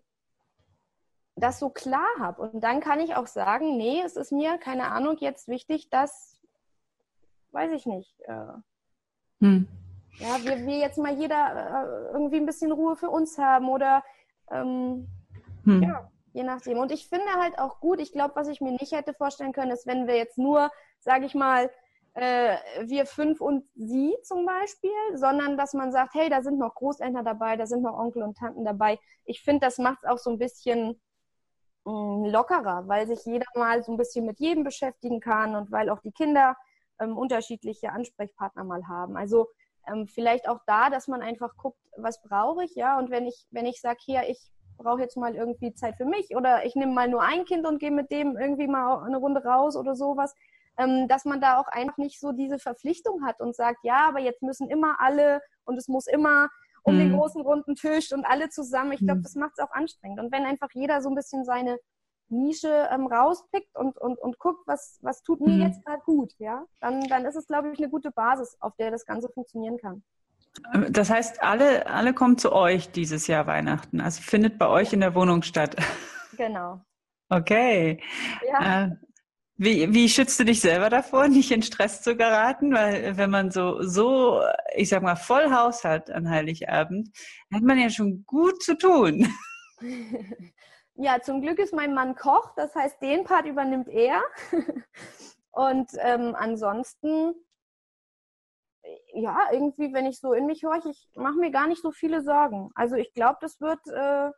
das 1.37 1.59
so 1.59 1.69
klar 1.69 2.07
habe. 2.19 2.41
Und 2.41 2.63
dann 2.63 2.79
kann 2.81 2.99
ich 2.99 3.15
auch 3.15 3.27
sagen, 3.27 3.77
nee, 3.77 4.01
es 4.03 4.15
ist 4.15 4.31
mir, 4.31 4.57
keine 4.57 4.91
Ahnung, 4.91 5.17
jetzt 5.19 5.47
wichtig, 5.47 5.89
dass, 5.89 6.41
weiß 7.51 7.71
ich 7.71 7.85
nicht, 7.85 8.19
äh, 8.21 8.53
hm. 9.39 9.67
ja, 10.17 10.43
wir, 10.43 10.65
wir 10.65 10.77
jetzt 10.77 10.97
mal 10.97 11.13
jeder 11.13 12.09
äh, 12.09 12.13
irgendwie 12.13 12.37
ein 12.37 12.45
bisschen 12.45 12.71
Ruhe 12.71 12.95
für 12.95 13.09
uns 13.09 13.37
haben 13.37 13.69
oder 13.69 14.03
ähm, 14.51 15.07
hm. 15.63 15.83
ja, 15.83 16.11
je 16.33 16.43
nachdem. 16.43 16.79
Und 16.79 16.91
ich 16.91 17.07
finde 17.07 17.31
halt 17.39 17.59
auch 17.59 17.79
gut, 17.79 17.99
ich 17.99 18.11
glaube, 18.11 18.35
was 18.35 18.47
ich 18.47 18.59
mir 18.59 18.71
nicht 18.71 18.91
hätte 18.91 19.13
vorstellen 19.13 19.53
können, 19.53 19.71
ist, 19.71 19.85
wenn 19.85 20.07
wir 20.07 20.17
jetzt 20.17 20.39
nur, 20.39 20.71
sage 20.99 21.25
ich 21.25 21.35
mal, 21.35 21.69
äh, 22.15 22.57
wir 22.85 23.05
fünf 23.05 23.41
und 23.41 23.63
sie 23.75 24.15
zum 24.23 24.43
Beispiel, 24.43 24.89
sondern 25.13 25.55
dass 25.55 25.73
man 25.73 25.91
sagt, 25.91 26.15
hey, 26.15 26.29
da 26.29 26.41
sind 26.41 26.57
noch 26.57 26.73
Großeltern 26.73 27.23
dabei, 27.23 27.57
da 27.57 27.67
sind 27.67 27.83
noch 27.83 27.95
Onkel 27.95 28.23
und 28.23 28.37
Tanten 28.37 28.65
dabei. 28.65 28.97
Ich 29.25 29.43
finde, 29.43 29.67
das 29.67 29.77
macht 29.77 29.99
es 30.01 30.09
auch 30.09 30.17
so 30.17 30.31
ein 30.31 30.39
bisschen 30.39 30.99
lockerer, 31.87 32.87
weil 32.87 33.07
sich 33.07 33.23
jeder 33.25 33.45
mal 33.55 33.81
so 33.83 33.91
ein 33.91 33.97
bisschen 33.97 34.25
mit 34.25 34.39
jedem 34.39 34.63
beschäftigen 34.63 35.19
kann 35.19 35.55
und 35.55 35.71
weil 35.71 35.89
auch 35.89 35.99
die 36.01 36.11
Kinder 36.11 36.55
ähm, 36.99 37.17
unterschiedliche 37.17 37.91
Ansprechpartner 37.91 38.63
mal 38.63 38.87
haben. 38.87 39.15
Also 39.15 39.47
ähm, 39.87 40.07
vielleicht 40.07 40.49
auch 40.49 40.59
da, 40.67 40.89
dass 40.89 41.07
man 41.07 41.21
einfach 41.21 41.55
guckt, 41.55 41.79
was 41.95 42.21
brauche 42.21 42.63
ich, 42.65 42.75
ja, 42.75 42.97
und 42.97 43.09
wenn 43.09 43.25
ich, 43.25 43.47
wenn 43.51 43.65
ich 43.65 43.79
sage, 43.79 43.99
hier, 44.01 44.29
ich 44.29 44.51
brauche 44.77 45.01
jetzt 45.01 45.17
mal 45.17 45.35
irgendwie 45.35 45.73
Zeit 45.73 45.95
für 45.97 46.05
mich 46.05 46.35
oder 46.35 46.65
ich 46.65 46.75
nehme 46.75 46.93
mal 46.93 47.07
nur 47.07 47.21
ein 47.21 47.45
Kind 47.45 47.65
und 47.65 47.79
gehe 47.79 47.91
mit 47.91 48.11
dem 48.11 48.37
irgendwie 48.37 48.67
mal 48.67 49.03
eine 49.03 49.17
Runde 49.17 49.43
raus 49.43 49.75
oder 49.75 49.95
sowas, 49.95 50.35
ähm, 50.77 51.07
dass 51.07 51.25
man 51.25 51.41
da 51.41 51.59
auch 51.59 51.67
einfach 51.67 51.97
nicht 51.97 52.19
so 52.19 52.31
diese 52.31 52.59
Verpflichtung 52.59 53.25
hat 53.25 53.39
und 53.39 53.55
sagt, 53.55 53.79
ja, 53.83 54.07
aber 54.07 54.19
jetzt 54.19 54.43
müssen 54.43 54.69
immer 54.69 54.97
alle 54.99 55.41
und 55.65 55.77
es 55.77 55.87
muss 55.87 56.07
immer 56.07 56.49
um 56.87 56.95
mhm. 56.95 56.99
den 56.99 57.13
großen 57.13 57.41
runden 57.41 57.75
Tisch 57.75 58.13
und 58.13 58.25
alle 58.25 58.49
zusammen. 58.49 58.93
Ich 58.93 58.99
glaube, 58.99 59.19
mhm. 59.19 59.23
das 59.23 59.35
macht 59.35 59.51
es 59.57 59.63
auch 59.63 59.71
anstrengend. 59.71 60.19
Und 60.21 60.31
wenn 60.31 60.45
einfach 60.45 60.69
jeder 60.73 61.01
so 61.01 61.09
ein 61.09 61.15
bisschen 61.15 61.43
seine 61.43 61.77
Nische 62.29 62.87
ähm, 62.91 63.07
rauspickt 63.07 63.75
und, 63.75 63.97
und, 63.97 64.17
und 64.19 64.39
guckt, 64.39 64.65
was, 64.67 64.97
was 65.01 65.21
tut 65.21 65.41
mir 65.41 65.53
mhm. 65.53 65.61
jetzt 65.61 65.83
gerade 65.85 66.01
gut, 66.05 66.33
ja, 66.39 66.63
dann, 66.79 67.01
dann 67.09 67.25
ist 67.25 67.35
es, 67.35 67.45
glaube 67.45 67.71
ich, 67.71 67.79
eine 67.79 67.89
gute 67.89 68.11
Basis, 68.11 68.55
auf 68.61 68.73
der 68.77 68.89
das 68.91 69.05
Ganze 69.05 69.29
funktionieren 69.29 69.77
kann. 69.77 70.01
Das 70.89 71.09
heißt, 71.09 71.43
alle, 71.43 71.87
alle 71.87 72.13
kommen 72.13 72.37
zu 72.37 72.53
euch 72.53 72.89
dieses 72.89 73.27
Jahr 73.27 73.47
Weihnachten. 73.47 74.01
Also 74.01 74.21
findet 74.21 74.57
bei 74.57 74.67
euch 74.67 74.93
in 74.93 75.01
der 75.01 75.13
Wohnung 75.13 75.43
statt. 75.43 75.75
Genau. 76.37 76.81
Okay. 77.29 78.01
Ja. 78.47 78.91
Äh, 79.59 79.63
wie, 79.63 79.93
wie 79.93 80.09
schützt 80.09 80.39
du 80.39 80.45
dich 80.45 80.61
selber 80.61 80.89
davor, 80.89 81.27
nicht 81.27 81.51
in 81.51 81.61
Stress 81.61 82.01
zu 82.01 82.15
geraten? 82.15 82.73
Weil 82.73 83.17
wenn 83.17 83.29
man 83.29 83.51
so, 83.51 83.81
so, 83.81 84.41
ich 84.75 84.89
sag 84.89 85.03
mal, 85.03 85.15
voll 85.15 85.51
Haus 85.51 85.83
hat 85.83 86.09
an 86.09 86.29
Heiligabend, 86.29 87.09
hat 87.53 87.63
man 87.63 87.79
ja 87.79 87.89
schon 87.89 88.23
gut 88.25 88.61
zu 88.63 88.77
tun. 88.77 89.27
Ja, 90.99 91.21
zum 91.21 91.41
Glück 91.41 91.59
ist 91.59 91.75
mein 91.75 91.93
Mann 91.93 92.15
Koch, 92.15 92.55
das 92.55 92.73
heißt, 92.73 92.99
den 93.03 93.23
Part 93.23 93.45
übernimmt 93.45 93.87
er. 93.87 94.23
Und 95.51 95.91
ähm, 95.99 96.33
ansonsten, 96.35 97.35
ja, 99.13 99.47
irgendwie, 99.51 99.93
wenn 99.93 100.07
ich 100.07 100.19
so 100.19 100.33
in 100.33 100.47
mich 100.47 100.63
horche, 100.63 100.89
ich 100.89 101.11
mache 101.15 101.37
mir 101.37 101.51
gar 101.51 101.67
nicht 101.67 101.83
so 101.83 101.91
viele 101.91 102.23
Sorgen. 102.23 102.71
Also 102.73 102.95
ich 102.95 103.13
glaube, 103.13 103.37
das 103.41 103.61
wird, 103.61 103.79
äh, 103.89 104.31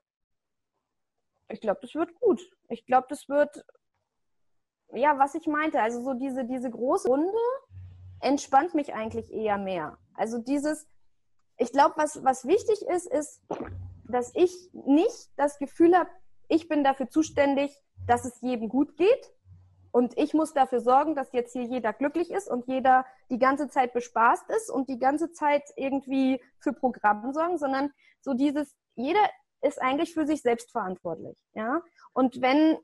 ich 1.47 1.61
glaube, 1.61 1.79
das 1.81 1.95
wird 1.95 2.13
gut. 2.15 2.41
Ich 2.67 2.85
glaube, 2.85 3.07
das 3.09 3.29
wird 3.29 3.63
ja, 4.93 5.17
was 5.19 5.35
ich 5.35 5.47
meinte, 5.47 5.81
also 5.81 6.01
so 6.01 6.13
diese, 6.13 6.45
diese 6.45 6.69
große 6.69 7.07
Runde 7.07 7.31
entspannt 8.21 8.73
mich 8.73 8.93
eigentlich 8.93 9.31
eher 9.31 9.57
mehr. 9.57 9.97
Also 10.15 10.39
dieses, 10.39 10.87
ich 11.57 11.71
glaube, 11.71 11.95
was, 11.97 12.23
was 12.23 12.45
wichtig 12.45 12.81
ist, 12.81 13.07
ist, 13.07 13.41
dass 14.05 14.31
ich 14.35 14.69
nicht 14.73 15.29
das 15.37 15.59
Gefühl 15.59 15.95
habe, 15.95 16.09
ich 16.47 16.67
bin 16.67 16.83
dafür 16.83 17.09
zuständig, 17.09 17.71
dass 18.07 18.25
es 18.25 18.41
jedem 18.41 18.69
gut 18.69 18.97
geht. 18.97 19.33
Und 19.91 20.17
ich 20.17 20.33
muss 20.33 20.53
dafür 20.53 20.81
sorgen, 20.81 21.15
dass 21.15 21.31
jetzt 21.31 21.53
hier 21.53 21.63
jeder 21.63 21.93
glücklich 21.93 22.29
ist 22.29 22.47
und 22.47 22.67
jeder 22.67 23.05
die 23.31 23.39
ganze 23.39 23.69
Zeit 23.69 23.93
bespaßt 23.93 24.49
ist 24.49 24.69
und 24.69 24.87
die 24.87 24.99
ganze 24.99 25.31
Zeit 25.31 25.63
irgendwie 25.75 26.41
für 26.59 26.73
Programme 26.73 27.33
sorgen, 27.33 27.57
sondern 27.57 27.91
so 28.21 28.33
dieses, 28.33 28.75
jeder 28.95 29.21
ist 29.61 29.81
eigentlich 29.81 30.13
für 30.13 30.27
sich 30.27 30.41
selbst 30.41 30.71
verantwortlich. 30.71 31.37
Ja? 31.53 31.81
Und 32.13 32.41
wenn 32.41 32.77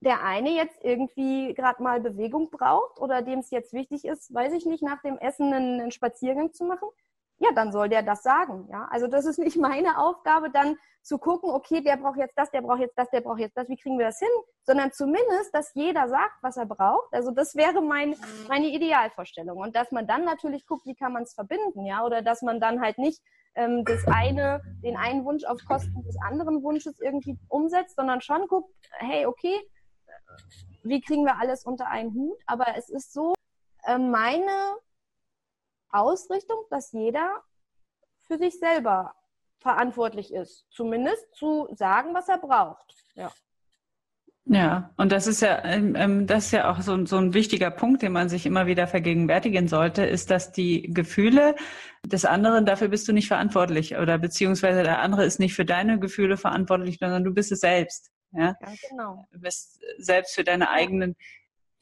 der 0.00 0.22
eine 0.24 0.50
jetzt 0.50 0.82
irgendwie 0.82 1.54
gerade 1.54 1.82
mal 1.82 2.00
Bewegung 2.00 2.50
braucht 2.50 2.98
oder 2.98 3.22
dem 3.22 3.40
es 3.40 3.50
jetzt 3.50 3.72
wichtig 3.72 4.04
ist, 4.04 4.32
weiß 4.32 4.52
ich 4.54 4.64
nicht, 4.64 4.82
nach 4.82 5.02
dem 5.02 5.18
Essen 5.18 5.52
einen, 5.52 5.80
einen, 5.80 5.90
Spaziergang 5.90 6.52
zu 6.52 6.64
machen, 6.64 6.88
ja, 7.38 7.50
dann 7.54 7.72
soll 7.72 7.88
der 7.88 8.02
das 8.02 8.22
sagen. 8.22 8.68
Ja, 8.70 8.88
also 8.90 9.06
das 9.06 9.26
ist 9.26 9.38
nicht 9.38 9.56
meine 9.60 9.98
Aufgabe, 9.98 10.50
dann 10.50 10.76
zu 11.02 11.18
gucken, 11.18 11.50
okay, 11.50 11.82
der 11.82 11.96
braucht 11.96 12.18
jetzt 12.18 12.36
das, 12.36 12.50
der 12.50 12.60
braucht 12.60 12.80
jetzt 12.80 12.96
das, 12.96 13.08
der 13.10 13.22
braucht 13.22 13.40
jetzt 13.40 13.56
das, 13.56 13.68
wie 13.68 13.76
kriegen 13.76 13.98
wir 13.98 14.06
das 14.06 14.18
hin? 14.18 14.28
Sondern 14.64 14.92
zumindest, 14.92 15.54
dass 15.54 15.72
jeder 15.74 16.08
sagt, 16.08 16.42
was 16.42 16.58
er 16.58 16.66
braucht. 16.66 17.12
Also 17.12 17.30
das 17.30 17.54
wäre 17.54 17.80
mein, 17.80 18.16
meine 18.48 18.68
Idealvorstellung. 18.68 19.56
Und 19.56 19.76
dass 19.76 19.92
man 19.92 20.06
dann 20.06 20.24
natürlich 20.24 20.66
guckt, 20.66 20.84
wie 20.84 20.94
kann 20.94 21.12
man 21.12 21.22
es 21.22 21.34
verbinden, 21.34 21.86
ja, 21.86 22.04
oder 22.04 22.20
dass 22.20 22.42
man 22.42 22.60
dann 22.60 22.82
halt 22.82 22.98
nicht 22.98 23.22
ähm, 23.54 23.84
das 23.84 24.06
eine, 24.06 24.62
den 24.82 24.96
einen 24.96 25.24
Wunsch 25.24 25.44
auf 25.44 25.58
Kosten 25.66 26.02
des 26.02 26.16
anderen 26.22 26.62
Wunsches 26.62 27.00
irgendwie 27.00 27.38
umsetzt, 27.48 27.96
sondern 27.96 28.20
schon 28.20 28.46
guckt, 28.46 28.70
hey, 28.98 29.24
okay, 29.24 29.58
wie 30.82 31.00
kriegen 31.00 31.24
wir 31.24 31.38
alles 31.38 31.64
unter 31.64 31.86
einen 31.88 32.14
Hut? 32.14 32.38
Aber 32.46 32.76
es 32.76 32.88
ist 32.88 33.12
so 33.12 33.34
äh, 33.84 33.98
meine 33.98 34.76
Ausrichtung, 35.90 36.58
dass 36.70 36.92
jeder 36.92 37.42
für 38.26 38.38
sich 38.38 38.58
selber 38.58 39.14
verantwortlich 39.58 40.32
ist. 40.32 40.66
Zumindest 40.70 41.34
zu 41.34 41.68
sagen, 41.72 42.14
was 42.14 42.28
er 42.28 42.38
braucht. 42.38 42.94
Ja. 43.14 43.30
Ja, 44.46 44.90
und 44.96 45.12
das 45.12 45.28
ist 45.28 45.42
ja, 45.42 45.64
ähm, 45.64 45.94
ähm, 45.94 46.26
das 46.26 46.46
ist 46.46 46.52
ja 46.52 46.70
auch 46.70 46.80
so, 46.80 47.06
so 47.06 47.18
ein 47.18 47.34
wichtiger 47.34 47.70
Punkt, 47.70 48.02
den 48.02 48.10
man 48.10 48.28
sich 48.28 48.46
immer 48.46 48.66
wieder 48.66 48.88
vergegenwärtigen 48.88 49.68
sollte, 49.68 50.04
ist, 50.04 50.30
dass 50.30 50.50
die 50.50 50.90
Gefühle 50.92 51.54
des 52.04 52.24
anderen, 52.24 52.66
dafür 52.66 52.88
bist 52.88 53.06
du 53.06 53.12
nicht 53.12 53.28
verantwortlich 53.28 53.96
oder 53.96 54.18
beziehungsweise 54.18 54.82
der 54.82 55.02
andere 55.02 55.24
ist 55.24 55.38
nicht 55.38 55.54
für 55.54 55.64
deine 55.64 56.00
Gefühle 56.00 56.36
verantwortlich, 56.36 56.98
sondern 56.98 57.22
du 57.22 57.32
bist 57.32 57.52
es 57.52 57.60
selbst. 57.60 58.10
Ja, 58.32 58.56
genau. 58.88 59.26
Du 59.32 59.40
bist 59.40 59.80
selbst 59.98 60.34
für 60.34 60.44
deine 60.44 60.70
eigenen. 60.70 61.16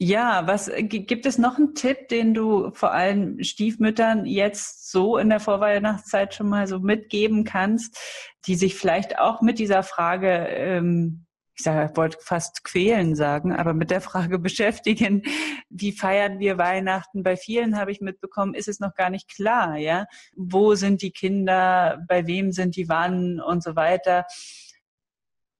Ja, 0.01 0.47
was 0.47 0.71
gibt 0.77 1.25
es 1.25 1.37
noch 1.37 1.57
einen 1.57 1.75
Tipp, 1.75 2.07
den 2.07 2.33
du 2.33 2.71
vor 2.71 2.93
allem 2.93 3.43
Stiefmüttern 3.43 4.25
jetzt 4.25 4.89
so 4.89 5.17
in 5.17 5.29
der 5.29 5.41
Vorweihnachtszeit 5.41 6.33
schon 6.33 6.47
mal 6.47 6.67
so 6.67 6.79
mitgeben 6.79 7.43
kannst, 7.43 7.97
die 8.45 8.55
sich 8.55 8.75
vielleicht 8.75 9.19
auch 9.19 9.41
mit 9.41 9.59
dieser 9.59 9.83
Frage 9.83 10.29
ähm, 10.29 11.25
ich 11.59 11.63
sage, 11.63 11.89
ich 11.91 11.97
wollte 11.97 12.17
fast 12.21 12.63
quälen 12.63 13.17
sagen, 13.17 13.53
aber 13.53 13.73
mit 13.73 13.91
der 13.91 13.99
Frage 13.99 14.39
beschäftigen, 14.39 15.23
wie 15.69 15.91
feiern 15.91 16.39
wir 16.39 16.57
Weihnachten? 16.57 17.21
Bei 17.21 17.35
vielen 17.35 17.77
habe 17.77 17.91
ich 17.91 17.99
mitbekommen, 17.99 18.53
ist 18.53 18.69
es 18.69 18.79
noch 18.79 18.95
gar 18.95 19.09
nicht 19.09 19.27
klar, 19.27 19.75
ja. 19.75 20.05
Wo 20.37 20.75
sind 20.75 21.01
die 21.01 21.11
Kinder? 21.11 22.01
Bei 22.07 22.25
wem 22.27 22.53
sind 22.53 22.77
die 22.77 22.87
wann 22.87 23.41
und 23.41 23.61
so 23.61 23.75
weiter? 23.75 24.25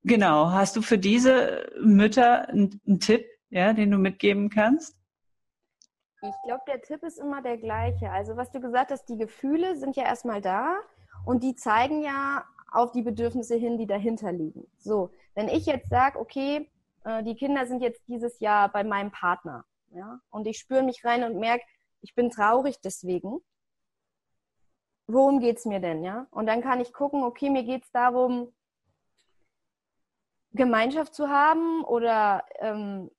Genau. 0.03 0.51
Hast 0.51 0.75
du 0.75 0.81
für 0.81 0.97
diese 0.97 1.71
Mütter 1.81 2.47
einen, 2.49 2.99
Tipp, 2.99 3.25
ja, 3.49 3.73
den 3.73 3.91
du 3.91 3.97
mitgeben 3.97 4.49
kannst? 4.49 4.95
Ich 6.21 6.35
glaube, 6.45 6.63
der 6.67 6.81
Tipp 6.81 7.03
ist 7.03 7.17
immer 7.17 7.41
der 7.41 7.57
gleiche. 7.57 8.11
Also 8.11 8.35
was 8.35 8.51
du 8.51 8.59
gesagt 8.59 8.91
hast, 8.91 9.05
die 9.05 9.17
Gefühle 9.17 9.77
sind 9.77 9.95
ja 9.95 10.03
erstmal 10.03 10.41
da 10.41 10.77
und 11.25 11.43
die 11.43 11.55
zeigen 11.55 12.01
ja 12.03 12.43
auf 12.71 12.91
die 12.91 13.01
Bedürfnisse 13.01 13.55
hin, 13.55 13.77
die 13.77 13.87
dahinter 13.87 14.31
liegen. 14.31 14.67
So, 14.77 15.11
wenn 15.33 15.47
ich 15.47 15.65
jetzt 15.65 15.89
sage, 15.89 16.19
okay, 16.19 16.69
äh, 17.03 17.23
die 17.23 17.35
Kinder 17.35 17.65
sind 17.65 17.81
jetzt 17.81 18.01
dieses 18.07 18.39
Jahr 18.39 18.69
bei 18.69 18.83
meinem 18.83 19.11
Partner, 19.11 19.65
ja, 19.91 20.19
und 20.29 20.45
ich 20.45 20.59
spüre 20.59 20.83
mich 20.83 21.03
rein 21.03 21.23
und 21.23 21.39
merke, 21.39 21.63
ich 22.01 22.13
bin 22.15 22.29
traurig 22.29 22.79
deswegen. 22.81 23.39
Worum 25.07 25.39
geht 25.39 25.57
es 25.57 25.65
mir 25.65 25.79
denn, 25.79 26.03
ja? 26.03 26.27
Und 26.29 26.45
dann 26.45 26.61
kann 26.61 26.79
ich 26.79 26.93
gucken, 26.93 27.23
okay, 27.23 27.49
mir 27.49 27.63
geht 27.63 27.83
es 27.83 27.91
darum, 27.91 28.53
Gemeinschaft 30.53 31.13
zu 31.13 31.29
haben 31.29 31.83
oder 31.83 32.43
ähm, 32.59 33.11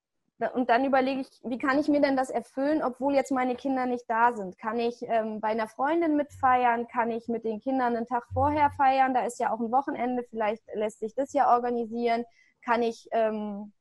und 0.54 0.70
dann 0.70 0.86
überlege 0.86 1.20
ich, 1.20 1.28
wie 1.44 1.58
kann 1.58 1.78
ich 1.78 1.88
mir 1.88 2.00
denn 2.00 2.16
das 2.16 2.30
erfüllen, 2.30 2.82
obwohl 2.82 3.14
jetzt 3.14 3.30
meine 3.30 3.56
Kinder 3.56 3.84
nicht 3.84 4.04
da 4.08 4.32
sind? 4.32 4.58
Kann 4.58 4.78
ich 4.78 5.02
ähm, 5.02 5.40
bei 5.40 5.48
einer 5.48 5.68
Freundin 5.68 6.16
mitfeiern? 6.16 6.88
Kann 6.88 7.10
ich 7.10 7.28
mit 7.28 7.44
den 7.44 7.60
Kindern 7.60 7.94
einen 7.94 8.06
Tag 8.06 8.26
vorher 8.32 8.70
feiern? 8.70 9.12
Da 9.12 9.26
ist 9.26 9.38
ja 9.38 9.52
auch 9.52 9.60
ein 9.60 9.70
Wochenende, 9.70 10.24
vielleicht 10.30 10.62
lässt 10.74 11.00
sich 11.00 11.14
das 11.14 11.34
ja 11.34 11.54
organisieren. 11.54 12.24
Kann 12.64 12.82
ich, 12.82 13.06
ähm, 13.12 13.72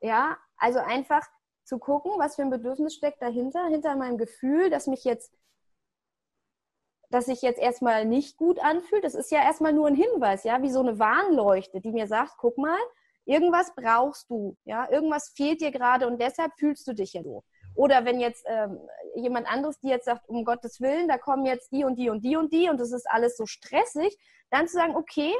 ja, 0.00 0.38
also 0.56 0.78
einfach 0.78 1.22
zu 1.64 1.78
gucken, 1.78 2.12
was 2.16 2.36
für 2.36 2.42
ein 2.42 2.50
Bedürfnis 2.50 2.94
steckt 2.94 3.20
dahinter, 3.20 3.66
hinter 3.66 3.96
meinem 3.96 4.16
Gefühl, 4.16 4.70
dass 4.70 4.86
mich 4.86 5.04
jetzt, 5.04 5.34
dass 7.10 7.26
sich 7.26 7.42
jetzt 7.42 7.60
erstmal 7.60 8.04
nicht 8.04 8.36
gut 8.36 8.58
anfühlt. 8.60 9.04
Das 9.04 9.14
ist 9.14 9.30
ja 9.30 9.42
erstmal 9.42 9.72
nur 9.72 9.86
ein 9.86 9.94
Hinweis, 9.94 10.44
ja, 10.44 10.62
wie 10.62 10.70
so 10.70 10.80
eine 10.80 10.98
Warnleuchte, 10.98 11.80
die 11.80 11.92
mir 11.92 12.06
sagt, 12.06 12.34
guck 12.38 12.58
mal, 12.58 12.78
Irgendwas 13.26 13.74
brauchst 13.74 14.30
du, 14.30 14.56
ja, 14.64 14.88
irgendwas 14.88 15.32
fehlt 15.36 15.60
dir 15.60 15.72
gerade 15.72 16.06
und 16.06 16.20
deshalb 16.20 16.52
fühlst 16.58 16.86
du 16.86 16.92
dich 16.92 17.12
ja 17.12 17.24
so. 17.24 17.42
Oder 17.74 18.04
wenn 18.04 18.20
jetzt 18.20 18.46
ähm, 18.48 18.78
jemand 19.16 19.50
anderes 19.52 19.80
dir 19.80 19.90
jetzt 19.90 20.04
sagt, 20.04 20.28
um 20.28 20.44
Gottes 20.44 20.80
Willen, 20.80 21.08
da 21.08 21.18
kommen 21.18 21.44
jetzt 21.44 21.72
die 21.72 21.84
und 21.84 21.96
die 21.98 22.08
und 22.08 22.24
die 22.24 22.36
und 22.36 22.52
die 22.52 22.70
und 22.70 22.78
das 22.80 22.92
ist 22.92 23.10
alles 23.10 23.36
so 23.36 23.44
stressig, 23.44 24.16
dann 24.50 24.68
zu 24.68 24.74
sagen, 24.74 24.94
okay, 24.94 25.34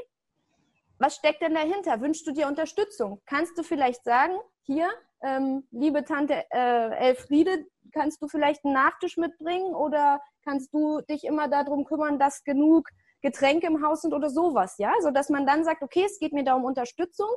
was 0.98 1.14
steckt 1.14 1.42
denn 1.42 1.54
dahinter? 1.54 2.00
Wünschst 2.00 2.26
du 2.26 2.32
dir 2.32 2.48
Unterstützung? 2.48 3.22
Kannst 3.24 3.56
du 3.56 3.62
vielleicht 3.62 4.02
sagen, 4.02 4.34
hier, 4.62 4.90
ähm, 5.26 5.66
liebe 5.72 6.04
Tante 6.04 6.44
äh, 6.50 7.08
Elfriede, 7.08 7.66
kannst 7.92 8.22
du 8.22 8.28
vielleicht 8.28 8.64
einen 8.64 8.74
Nachtisch 8.74 9.16
mitbringen 9.16 9.74
oder 9.74 10.20
kannst 10.44 10.72
du 10.72 11.00
dich 11.00 11.24
immer 11.24 11.48
darum 11.48 11.84
kümmern, 11.84 12.18
dass 12.18 12.44
genug 12.44 12.88
Getränke 13.22 13.66
im 13.66 13.84
Haus 13.84 14.02
sind 14.02 14.14
oder 14.14 14.30
sowas, 14.30 14.76
ja? 14.78 14.92
So 15.00 15.10
dass 15.10 15.28
man 15.30 15.46
dann 15.46 15.64
sagt, 15.64 15.82
okay, 15.82 16.04
es 16.04 16.18
geht 16.18 16.32
mir 16.32 16.44
da 16.44 16.54
um 16.54 16.64
Unterstützung 16.64 17.28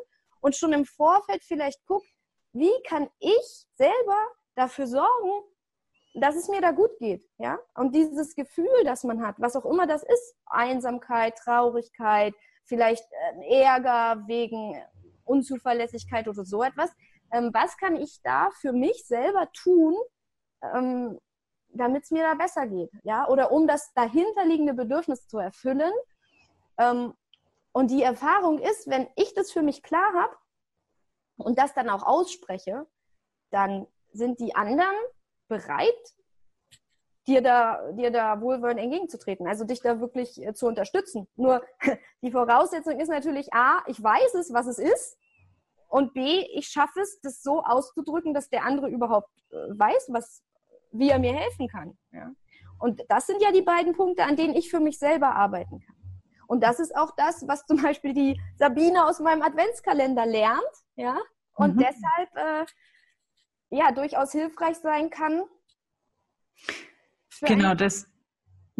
und 0.42 0.55
schon 0.55 0.74
im 0.74 0.85
Vorfeld 0.85 1.44
vielleicht 1.44 1.83
guckt, 1.85 2.07
wie 2.53 2.72
kann 2.87 3.09
ich 3.20 3.66
selber 3.75 4.18
dafür 4.55 4.87
sorgen, 4.87 5.44
dass 6.16 6.35
es 6.35 6.50
mir 6.50 6.61
da 6.61 6.72
gut 6.72 6.92
geht, 7.00 7.24
ja? 7.37 7.57
Und 7.75 7.96
dieses 7.96 8.35
Gefühl, 8.35 8.83
das 8.83 9.03
man 9.03 9.25
hat, 9.25 9.35
was 9.40 9.55
auch 9.55 9.66
immer 9.66 9.87
das 9.87 10.03
ist, 10.03 10.35
Einsamkeit, 10.46 11.37
Traurigkeit, 11.37 12.33
vielleicht 12.66 13.05
äh, 13.40 13.61
Ärger 13.61 14.24
wegen 14.27 14.75
Unzuverlässigkeit 15.24 16.27
oder 16.27 16.44
so 16.44 16.63
etwas, 16.63 16.92
ähm, 17.31 17.51
was 17.53 17.77
kann 17.77 17.96
ich 17.96 18.22
da 18.24 18.50
für 18.59 18.74
mich 18.74 19.05
selber 19.05 19.50
tun, 19.53 19.96
ähm, 20.61 21.20
damit 21.70 22.03
es 22.03 22.11
mir 22.11 22.24
da 22.24 22.33
besser 22.33 22.68
geht, 22.68 22.92
ja? 23.03 23.27
Oder 23.27 23.51
um 23.51 23.68
das 23.68 23.94
dahinterliegende 23.94 24.74
Bedürfnis 24.74 25.27
zu 25.27 25.37
erfüllen, 25.37 25.94
ähm, 26.79 27.13
und 27.72 27.92
die 27.92 28.01
Erfahrung 28.01 28.59
ist, 28.59 28.89
wenn 28.89 29.07
ich 29.15 29.33
das 29.35 29.51
für 29.51 29.61
mich 29.61 29.83
klar 29.83 30.13
habe 30.13 30.35
und 31.37 31.59
das 31.59 31.74
dann 31.74 31.89
auch 31.89 32.03
ausspreche, 32.03 32.87
dann 33.51 33.87
sind 34.11 34.39
die 34.39 34.55
anderen 34.55 34.96
bereit, 35.48 36.15
dir 37.27 37.42
da, 37.42 37.92
dir 37.92 38.11
da 38.11 38.42
wohlwollend 38.42 38.79
entgegenzutreten, 38.79 39.48
also 39.48 39.65
dich 39.65 39.81
da 39.81 40.00
wirklich 40.00 40.44
äh, 40.44 40.53
zu 40.53 40.65
unterstützen. 40.65 41.27
Nur 41.35 41.63
die 42.22 42.31
Voraussetzung 42.31 43.00
ist 43.00 43.09
natürlich 43.09 43.53
A, 43.53 43.83
ich 43.85 44.01
weiß 44.01 44.33
es, 44.35 44.51
was 44.51 44.65
es 44.65 44.79
ist, 44.79 45.18
und 45.89 46.13
B, 46.13 46.45
ich 46.53 46.67
schaffe 46.67 47.01
es, 47.01 47.19
das 47.21 47.41
so 47.41 47.63
auszudrücken, 47.63 48.33
dass 48.33 48.49
der 48.49 48.63
andere 48.63 48.89
überhaupt 48.89 49.29
äh, 49.51 49.55
weiß, 49.77 50.09
was, 50.09 50.43
wie 50.91 51.09
er 51.09 51.19
mir 51.19 51.33
helfen 51.33 51.67
kann. 51.67 51.97
Ja? 52.11 52.31
Und 52.77 53.03
das 53.09 53.27
sind 53.27 53.41
ja 53.41 53.51
die 53.51 53.63
beiden 53.63 53.93
Punkte, 53.93 54.23
an 54.23 54.35
denen 54.35 54.55
ich 54.55 54.69
für 54.69 54.79
mich 54.79 54.99
selber 54.99 55.35
arbeiten 55.35 55.79
kann. 55.81 55.95
Und 56.47 56.63
das 56.63 56.79
ist 56.79 56.95
auch 56.95 57.11
das, 57.15 57.47
was 57.47 57.65
zum 57.65 57.81
Beispiel 57.81 58.13
die 58.13 58.39
Sabine 58.57 59.05
aus 59.05 59.19
meinem 59.19 59.41
Adventskalender 59.41 60.25
lernt, 60.25 60.63
ja, 60.95 61.17
und 61.53 61.75
mhm. 61.75 61.79
deshalb 61.79 62.35
äh, 62.35 62.65
ja 63.69 63.91
durchaus 63.91 64.31
hilfreich 64.31 64.77
sein 64.77 65.09
kann. 65.09 65.43
Genau, 67.41 67.75
das, 67.75 68.07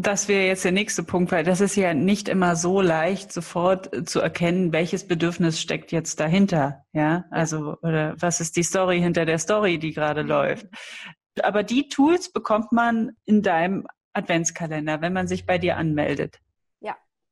das 0.01 0.27
wäre 0.27 0.47
jetzt 0.47 0.65
der 0.65 0.71
nächste 0.71 1.03
Punkt, 1.03 1.31
weil 1.31 1.43
das 1.43 1.62
ist 1.62 1.75
ja 1.75 1.93
nicht 1.93 2.29
immer 2.29 2.55
so 2.55 2.81
leicht, 2.81 3.31
sofort 3.31 3.93
äh, 3.93 4.03
zu 4.03 4.19
erkennen, 4.19 4.71
welches 4.71 5.07
Bedürfnis 5.07 5.59
steckt 5.59 5.91
jetzt 5.91 6.19
dahinter. 6.19 6.85
Ja, 6.93 7.25
also, 7.31 7.77
oder 7.81 8.15
was 8.19 8.39
ist 8.39 8.55
die 8.55 8.63
Story 8.63 8.99
hinter 8.99 9.25
der 9.25 9.39
Story, 9.39 9.79
die 9.79 9.93
gerade 9.93 10.23
mhm. 10.23 10.29
läuft. 10.29 10.67
Aber 11.43 11.63
die 11.63 11.88
Tools 11.88 12.31
bekommt 12.31 12.71
man 12.71 13.12
in 13.25 13.41
deinem 13.41 13.88
Adventskalender, 14.13 15.01
wenn 15.01 15.13
man 15.13 15.27
sich 15.27 15.45
bei 15.45 15.57
dir 15.57 15.77
anmeldet. 15.77 16.39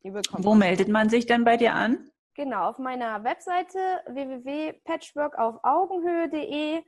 Die 0.04 0.12
bekommt 0.12 0.46
Wo 0.46 0.54
meldet 0.56 0.88
man 0.88 1.10
sich 1.10 1.26
dann 1.26 1.44
bei 1.44 1.58
dir 1.58 1.74
an? 1.74 2.10
Genau, 2.36 2.70
auf 2.70 2.78
meiner 2.78 3.26
Webseite 3.26 3.78
www.patchworkaufaugenhöhe.de 4.08 6.82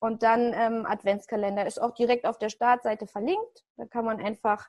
und 0.00 0.24
dann 0.24 0.52
ähm, 0.54 0.86
Adventskalender 0.86 1.66
ist 1.66 1.80
auch 1.80 1.94
direkt 1.94 2.26
auf 2.26 2.38
der 2.38 2.48
Startseite 2.48 3.06
verlinkt. 3.06 3.64
Da 3.76 3.86
kann 3.86 4.04
man 4.04 4.20
einfach 4.20 4.68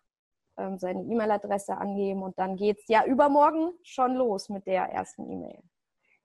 ähm, 0.58 0.78
seine 0.78 1.04
E-Mail-Adresse 1.04 1.78
angeben 1.78 2.24
und 2.24 2.38
dann 2.38 2.56
geht 2.56 2.80
es 2.80 2.88
ja 2.88 3.06
übermorgen 3.06 3.72
schon 3.84 4.16
los 4.16 4.50
mit 4.50 4.66
der 4.68 4.84
ersten 4.84 5.30
E-Mail. 5.30 5.62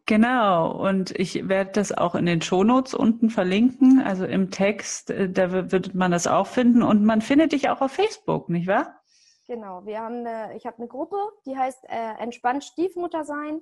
Genau, 0.07 0.73
und 0.73 1.13
ich 1.19 1.49
werde 1.49 1.71
das 1.73 1.93
auch 1.93 2.15
in 2.15 2.27
den 2.27 2.43
Shownotes 2.43 2.95
unten 2.95 3.31
verlinken, 3.31 4.03
also 4.03 4.25
im 4.25 4.51
Text, 4.51 5.11
äh, 5.11 5.31
da 5.31 5.71
wird 5.71 5.95
man 5.95 6.11
das 6.11 6.27
auch 6.27 6.47
finden 6.47 6.83
und 6.83 7.05
man 7.05 7.21
findet 7.21 7.53
dich 7.53 7.69
auch 7.69 7.81
auf 7.81 7.93
Facebook, 7.93 8.49
nicht 8.49 8.67
wahr? 8.67 9.01
Genau, 9.47 9.85
wir 9.85 10.01
haben 10.01 10.27
eine, 10.27 10.57
ich 10.57 10.65
habe 10.65 10.79
eine 10.79 10.87
Gruppe, 10.87 11.17
die 11.45 11.57
heißt 11.57 11.85
äh, 11.89 12.23
Entspannt 12.23 12.63
Stiefmutter 12.63 13.25
sein. 13.25 13.61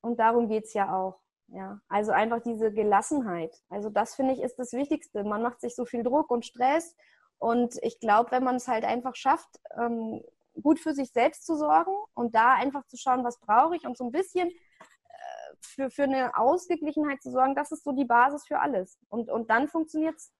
Und 0.00 0.18
darum 0.20 0.48
geht 0.48 0.64
es 0.64 0.74
ja 0.74 0.94
auch. 0.94 1.18
Ja, 1.48 1.80
also 1.88 2.12
einfach 2.12 2.40
diese 2.40 2.72
Gelassenheit. 2.72 3.52
Also 3.68 3.90
das 3.90 4.14
finde 4.14 4.34
ich 4.34 4.40
ist 4.40 4.60
das 4.60 4.72
Wichtigste. 4.72 5.24
Man 5.24 5.42
macht 5.42 5.60
sich 5.60 5.74
so 5.74 5.84
viel 5.84 6.04
Druck 6.04 6.30
und 6.30 6.46
Stress. 6.46 6.94
Und 7.40 7.78
ich 7.82 7.98
glaube, 8.00 8.32
wenn 8.32 8.44
man 8.44 8.56
es 8.56 8.68
halt 8.68 8.84
einfach 8.84 9.16
schafft, 9.16 9.48
ähm, 9.76 10.22
gut 10.62 10.78
für 10.78 10.92
sich 10.92 11.10
selbst 11.10 11.46
zu 11.46 11.56
sorgen 11.56 11.92
und 12.12 12.34
da 12.34 12.52
einfach 12.52 12.86
zu 12.86 12.98
schauen, 12.98 13.24
was 13.24 13.40
brauche 13.40 13.74
ich 13.74 13.86
und 13.86 13.96
so 13.96 14.04
ein 14.04 14.12
bisschen 14.12 14.50
äh, 14.50 15.54
für, 15.58 15.90
für 15.90 16.02
eine 16.02 16.36
Ausgeglichenheit 16.36 17.22
zu 17.22 17.30
sorgen, 17.30 17.54
das 17.54 17.72
ist 17.72 17.82
so 17.82 17.92
die 17.92 18.04
Basis 18.04 18.46
für 18.46 18.60
alles. 18.60 18.98
Und, 19.08 19.30
und 19.30 19.48
dann 19.48 19.68
funktioniert 19.68 20.16
es 20.16 20.32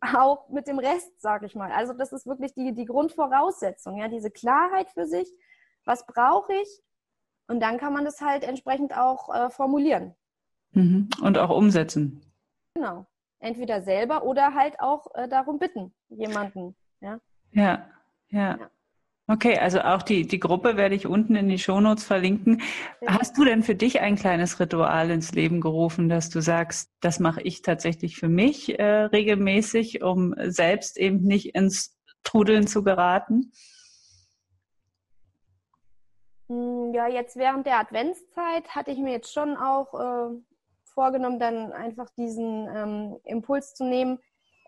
auch 0.00 0.48
mit 0.48 0.66
dem 0.66 0.80
Rest, 0.80 1.20
sage 1.20 1.46
ich 1.46 1.54
mal. 1.54 1.70
Also 1.70 1.92
das 1.92 2.12
ist 2.12 2.26
wirklich 2.26 2.54
die, 2.54 2.74
die 2.74 2.86
Grundvoraussetzung, 2.86 3.96
ja, 3.96 4.08
diese 4.08 4.32
Klarheit 4.32 4.90
für 4.90 5.06
sich, 5.06 5.32
was 5.84 6.06
brauche 6.06 6.54
ich? 6.54 6.82
Und 7.46 7.60
dann 7.60 7.78
kann 7.78 7.92
man 7.92 8.04
das 8.04 8.20
halt 8.20 8.42
entsprechend 8.42 8.96
auch 8.96 9.32
äh, 9.32 9.48
formulieren. 9.50 10.16
Mhm. 10.72 11.08
Und 11.22 11.38
auch 11.38 11.50
umsetzen. 11.50 12.20
Genau. 12.74 13.06
Entweder 13.40 13.82
selber 13.82 14.24
oder 14.24 14.54
halt 14.54 14.80
auch 14.80 15.14
äh, 15.14 15.28
darum 15.28 15.58
bitten, 15.58 15.94
jemanden. 16.08 16.74
Ja, 17.00 17.20
ja. 17.52 17.88
ja. 18.30 18.58
Okay, 19.30 19.58
also 19.58 19.82
auch 19.82 20.02
die, 20.02 20.26
die 20.26 20.40
Gruppe 20.40 20.78
werde 20.78 20.94
ich 20.94 21.06
unten 21.06 21.36
in 21.36 21.48
die 21.48 21.58
Shownotes 21.58 22.02
verlinken. 22.02 22.62
Hast 23.06 23.36
du 23.36 23.44
denn 23.44 23.62
für 23.62 23.74
dich 23.74 24.00
ein 24.00 24.16
kleines 24.16 24.58
Ritual 24.58 25.10
ins 25.10 25.32
Leben 25.32 25.60
gerufen, 25.60 26.08
dass 26.08 26.30
du 26.30 26.40
sagst, 26.40 26.90
das 27.00 27.20
mache 27.20 27.42
ich 27.42 27.60
tatsächlich 27.60 28.16
für 28.16 28.30
mich 28.30 28.78
äh, 28.78 28.84
regelmäßig, 28.84 30.02
um 30.02 30.34
selbst 30.38 30.96
eben 30.96 31.20
nicht 31.20 31.54
ins 31.54 31.94
Trudeln 32.24 32.66
zu 32.66 32.82
geraten? 32.82 33.52
Hm, 36.48 36.94
ja, 36.94 37.06
jetzt 37.06 37.36
während 37.36 37.66
der 37.66 37.80
Adventszeit 37.80 38.74
hatte 38.74 38.92
ich 38.92 38.98
mir 38.98 39.12
jetzt 39.12 39.32
schon 39.32 39.58
auch 39.58 39.92
äh, 39.92 40.34
vorgenommen, 40.98 41.38
dann 41.38 41.70
einfach 41.72 42.10
diesen 42.16 42.66
ähm, 42.74 43.20
Impuls 43.22 43.74
zu 43.74 43.84
nehmen, 43.84 44.18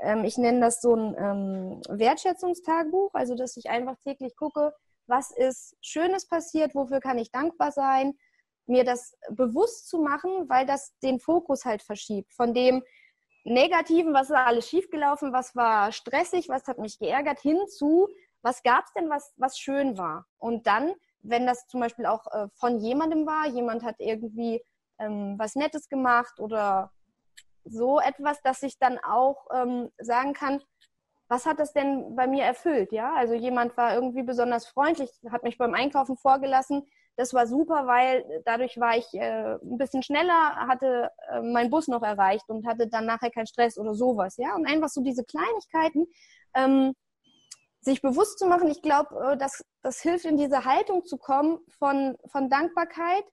ähm, 0.01 0.25
ich 0.25 0.39
nenne 0.39 0.61
das 0.61 0.81
so 0.81 0.95
ein 0.95 1.17
ähm, 1.19 1.81
Wertschätzungstagebuch, 1.89 3.11
also 3.15 3.35
dass 3.35 3.57
ich 3.57 3.69
einfach 3.69 3.97
täglich 4.05 4.37
gucke, 4.37 4.73
was 5.09 5.33
ist 5.33 5.77
Schönes 5.81 6.29
passiert, 6.29 6.77
wofür 6.77 7.01
kann 7.01 7.19
ich 7.19 7.33
dankbar 7.33 7.73
sein, 7.73 8.15
mir 8.67 8.85
das 8.85 9.17
bewusst 9.31 9.89
zu 9.89 9.99
machen, 9.99 10.49
weil 10.49 10.67
das 10.67 10.97
den 11.03 11.19
Fokus 11.19 11.65
halt 11.65 11.83
verschiebt. 11.83 12.33
Von 12.33 12.55
dem 12.55 12.85
Negativen, 13.43 14.15
was 14.15 14.31
war 14.31 14.47
alles 14.47 14.69
schiefgelaufen, 14.69 15.33
was 15.33 15.57
war 15.57 15.91
stressig, 15.91 16.49
was 16.49 16.69
hat 16.69 16.79
mich 16.79 17.01
geärgert, 17.01 17.41
hinzu, 17.41 18.09
was 18.43 18.63
gab 18.63 18.85
es 18.85 18.93
denn, 18.93 19.11
was, 19.11 19.35
was 19.37 19.59
schön 19.59 19.99
war. 19.99 20.27
Und 20.39 20.69
dann, 20.69 20.95
wenn 21.23 21.45
das 21.45 21.67
zum 21.67 21.81
Beispiel 21.81 22.07
auch 22.07 22.27
äh, 22.29 22.47
von 22.55 22.79
jemandem 22.79 23.27
war, 23.27 23.49
jemand 23.49 23.83
hat 23.83 23.97
irgendwie 23.99 24.63
ähm, 25.01 25.35
was 25.39 25.55
Nettes 25.57 25.89
gemacht 25.89 26.39
oder 26.39 26.93
so 27.65 28.01
etwas, 28.01 28.41
dass 28.43 28.63
ich 28.63 28.79
dann 28.79 28.99
auch 28.99 29.47
ähm, 29.53 29.91
sagen 29.99 30.33
kann, 30.33 30.63
was 31.29 31.47
hat 31.47 31.61
das 31.61 31.73
denn 31.73 32.17
bei 32.17 32.27
mir 32.27 32.45
erfüllt? 32.45 32.91
Ja, 32.91 33.15
also 33.15 33.35
jemand 33.35 33.77
war 33.77 33.95
irgendwie 33.95 34.25
besonders 34.25 34.67
freundlich, 34.67 35.11
hat 35.31 35.45
mich 35.45 35.59
beim 35.59 35.75
Einkaufen 35.75 36.17
vorgelassen. 36.17 36.85
Das 37.17 37.33
war 37.35 37.47
super, 37.47 37.87
weil 37.87 38.25
dadurch 38.45 38.81
war 38.81 38.97
ich 38.97 39.07
äh, 39.15 39.55
ein 39.55 39.79
bisschen 39.79 40.03
schneller, 40.03 40.57
hatte 40.57 41.11
äh, 41.31 41.41
meinen 41.41 41.71
Bus 41.71 41.87
noch 41.87 42.03
erreicht 42.03 42.49
und 42.49 42.67
hatte 42.67 42.89
dann 42.89 43.07
nachher 43.07 43.31
keinen 43.31 43.47
Stress 43.47 43.79
oder 43.79 43.95
sowas. 43.95 44.39
Ja, 44.39 44.57
und 44.57 44.67
einfach 44.67 44.89
so 44.89 45.03
diese 45.03 45.25
Kleinigkeiten, 45.25 46.07
ähm, 46.55 46.95
sich 47.81 48.03
bewusst 48.03 48.39
zu 48.39 48.47
machen. 48.47 48.69
Ich 48.69 48.83
glaube, 48.83 49.33
äh, 49.33 49.37
dass 49.37 49.65
das 49.83 50.01
hilft, 50.01 50.25
in 50.25 50.37
diese 50.37 50.65
Haltung 50.65 51.05
zu 51.05 51.17
kommen 51.17 51.61
von, 51.79 52.17
von 52.27 52.51
Dankbarkeit. 52.51 53.25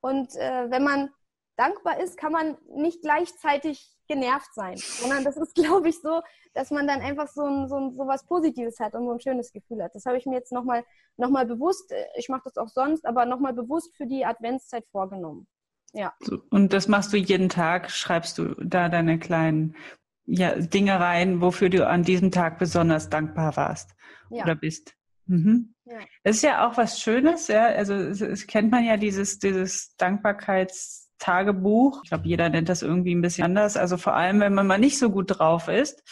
Und 0.00 0.34
äh, 0.36 0.70
wenn 0.70 0.84
man 0.84 1.10
dankbar 1.56 2.00
ist, 2.00 2.16
kann 2.16 2.32
man 2.32 2.56
nicht 2.74 3.02
gleichzeitig 3.02 3.86
genervt 4.08 4.52
sein, 4.54 4.76
sondern 4.76 5.24
das 5.24 5.36
ist, 5.36 5.54
glaube 5.54 5.88
ich, 5.88 6.00
so, 6.00 6.22
dass 6.54 6.70
man 6.70 6.86
dann 6.86 7.00
einfach 7.00 7.28
so, 7.28 7.44
ein, 7.44 7.68
so, 7.68 7.76
ein, 7.76 7.94
so 7.96 8.06
was 8.06 8.24
Positives 8.26 8.80
hat 8.80 8.94
und 8.94 9.04
so 9.06 9.12
ein 9.12 9.20
schönes 9.20 9.52
Gefühl 9.52 9.82
hat. 9.82 9.94
Das 9.94 10.06
habe 10.06 10.16
ich 10.16 10.26
mir 10.26 10.36
jetzt 10.36 10.52
nochmal 10.52 10.84
noch 11.16 11.30
mal 11.30 11.46
bewusst, 11.46 11.92
äh, 11.92 12.06
ich 12.16 12.28
mache 12.28 12.42
das 12.44 12.56
auch 12.56 12.68
sonst, 12.68 13.06
aber 13.06 13.26
nochmal 13.26 13.52
bewusst 13.52 13.94
für 13.96 14.06
die 14.06 14.24
Adventszeit 14.24 14.84
vorgenommen. 14.90 15.46
Ja. 15.92 16.14
Und 16.50 16.72
das 16.72 16.88
machst 16.88 17.12
du 17.12 17.16
jeden 17.16 17.48
Tag, 17.48 17.90
schreibst 17.90 18.38
du 18.38 18.54
da 18.62 18.88
deine 18.88 19.18
kleinen 19.18 19.76
ja, 20.24 20.54
Dinge 20.54 21.00
rein, 21.00 21.40
wofür 21.40 21.68
du 21.68 21.86
an 21.86 22.04
diesem 22.04 22.30
Tag 22.30 22.58
besonders 22.58 23.10
dankbar 23.10 23.56
warst 23.56 23.94
ja. 24.30 24.44
oder 24.44 24.54
bist. 24.54 24.94
Mhm. 25.30 25.74
Ja. 25.84 25.98
Das 26.24 26.36
ist 26.36 26.42
ja 26.42 26.68
auch 26.68 26.76
was 26.76 27.00
Schönes, 27.00 27.46
ja. 27.46 27.66
Also 27.66 27.94
es, 27.94 28.20
es 28.20 28.46
kennt 28.48 28.72
man 28.72 28.84
ja 28.84 28.96
dieses, 28.96 29.38
dieses 29.38 29.94
Dankbarkeits 29.96 31.09
Tagebuch. 31.20 32.00
Ich 32.02 32.10
glaube, 32.10 32.26
jeder 32.26 32.48
nennt 32.48 32.68
das 32.68 32.82
irgendwie 32.82 33.14
ein 33.14 33.22
bisschen 33.22 33.44
anders. 33.44 33.76
Also 33.76 33.96
vor 33.96 34.14
allem, 34.14 34.40
wenn 34.40 34.54
man 34.54 34.66
mal 34.66 34.78
nicht 34.78 34.98
so 34.98 35.10
gut 35.10 35.38
drauf 35.38 35.68
ist, 35.68 36.02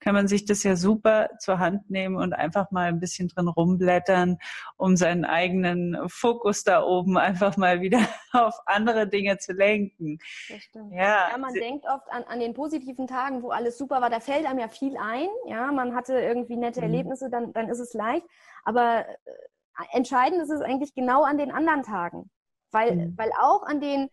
kann 0.00 0.14
man 0.14 0.28
sich 0.28 0.44
das 0.44 0.62
ja 0.62 0.76
super 0.76 1.30
zur 1.38 1.58
Hand 1.58 1.90
nehmen 1.90 2.16
und 2.16 2.34
einfach 2.34 2.70
mal 2.70 2.88
ein 2.88 3.00
bisschen 3.00 3.28
drin 3.28 3.48
rumblättern, 3.48 4.38
um 4.76 4.96
seinen 4.96 5.24
eigenen 5.24 5.96
Fokus 6.08 6.64
da 6.64 6.82
oben 6.82 7.16
einfach 7.18 7.56
mal 7.56 7.80
wieder 7.80 8.00
auf 8.32 8.54
andere 8.66 9.08
Dinge 9.08 9.38
zu 9.38 9.52
lenken. 9.52 10.18
Das 10.48 10.62
stimmt. 10.62 10.92
Ja, 10.92 11.30
ja 11.30 11.38
man 11.38 11.54
denkt 11.54 11.86
oft 11.88 12.10
an, 12.10 12.24
an 12.24 12.40
den 12.40 12.52
positiven 12.52 13.06
Tagen, 13.06 13.42
wo 13.42 13.50
alles 13.50 13.78
super 13.78 14.00
war, 14.00 14.10
da 14.10 14.20
fällt 14.20 14.46
einem 14.46 14.58
ja 14.58 14.68
viel 14.68 14.96
ein. 14.96 15.28
Ja, 15.46 15.72
man 15.72 15.94
hatte 15.94 16.18
irgendwie 16.18 16.56
nette 16.56 16.80
mhm. 16.80 16.86
Erlebnisse, 16.86 17.30
dann, 17.30 17.52
dann 17.52 17.68
ist 17.68 17.80
es 17.80 17.94
leicht. 17.94 18.26
Aber 18.64 19.06
äh, 19.06 19.96
entscheidend 19.96 20.42
ist 20.42 20.50
es 20.50 20.60
eigentlich 20.60 20.94
genau 20.94 21.22
an 21.22 21.38
den 21.38 21.50
anderen 21.50 21.82
Tagen. 21.82 22.30
Weil, 22.70 22.96
mhm. 22.96 23.14
weil 23.16 23.30
auch 23.40 23.62
an 23.62 23.80
den 23.80 24.10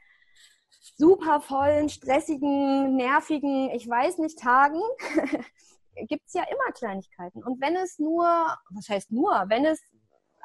super 0.95 1.41
vollen, 1.41 1.89
stressigen, 1.89 2.95
nervigen, 2.95 3.69
ich 3.71 3.87
weiß 3.87 4.19
nicht, 4.19 4.39
Tagen 4.39 4.81
gibt 6.07 6.27
es 6.27 6.33
ja 6.33 6.43
immer 6.43 6.71
Kleinigkeiten. 6.73 7.43
Und 7.43 7.61
wenn 7.61 7.75
es 7.75 7.99
nur, 7.99 8.25
was 8.69 8.89
heißt 8.89 9.11
nur, 9.11 9.45
wenn 9.47 9.65
es 9.65 9.81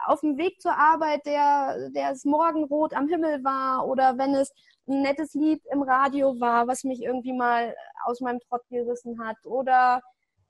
auf 0.06 0.20
dem 0.20 0.38
Weg 0.38 0.60
zur 0.60 0.76
Arbeit 0.76 1.26
der, 1.26 1.90
der 1.90 2.10
das 2.10 2.24
Morgenrot 2.24 2.94
am 2.94 3.08
Himmel 3.08 3.42
war 3.44 3.86
oder 3.86 4.16
wenn 4.16 4.34
es 4.34 4.52
ein 4.88 5.02
nettes 5.02 5.34
Lied 5.34 5.62
im 5.72 5.82
Radio 5.82 6.40
war, 6.40 6.66
was 6.66 6.84
mich 6.84 7.02
irgendwie 7.02 7.32
mal 7.32 7.74
aus 8.04 8.20
meinem 8.20 8.40
Trott 8.40 8.62
gerissen 8.70 9.22
hat 9.22 9.36
oder 9.44 10.00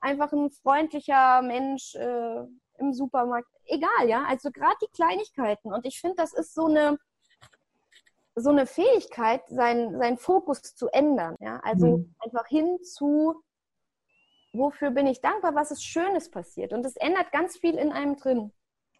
einfach 0.00 0.32
ein 0.32 0.50
freundlicher 0.50 1.42
Mensch 1.42 1.94
äh, 1.96 2.44
im 2.78 2.92
Supermarkt. 2.92 3.48
Egal, 3.64 4.08
ja. 4.08 4.24
Also 4.28 4.50
gerade 4.50 4.76
die 4.82 4.92
Kleinigkeiten. 4.94 5.72
Und 5.72 5.84
ich 5.86 6.00
finde, 6.00 6.16
das 6.16 6.32
ist 6.32 6.54
so 6.54 6.66
eine, 6.66 6.98
so 8.40 8.50
eine 8.50 8.66
Fähigkeit, 8.66 9.42
seinen, 9.48 9.98
seinen 9.98 10.18
Fokus 10.18 10.62
zu 10.62 10.88
ändern. 10.88 11.36
Ja? 11.40 11.60
Also 11.62 11.98
mhm. 11.98 12.14
einfach 12.18 12.46
hin 12.46 12.78
zu, 12.82 13.42
wofür 14.52 14.90
bin 14.90 15.06
ich 15.06 15.20
dankbar, 15.20 15.54
was 15.54 15.70
ist 15.70 15.84
Schönes 15.84 16.30
passiert. 16.30 16.72
Und 16.72 16.82
das 16.82 16.96
ändert 16.96 17.32
ganz 17.32 17.56
viel 17.56 17.74
in 17.74 17.92
einem 17.92 18.16
drin. 18.16 18.52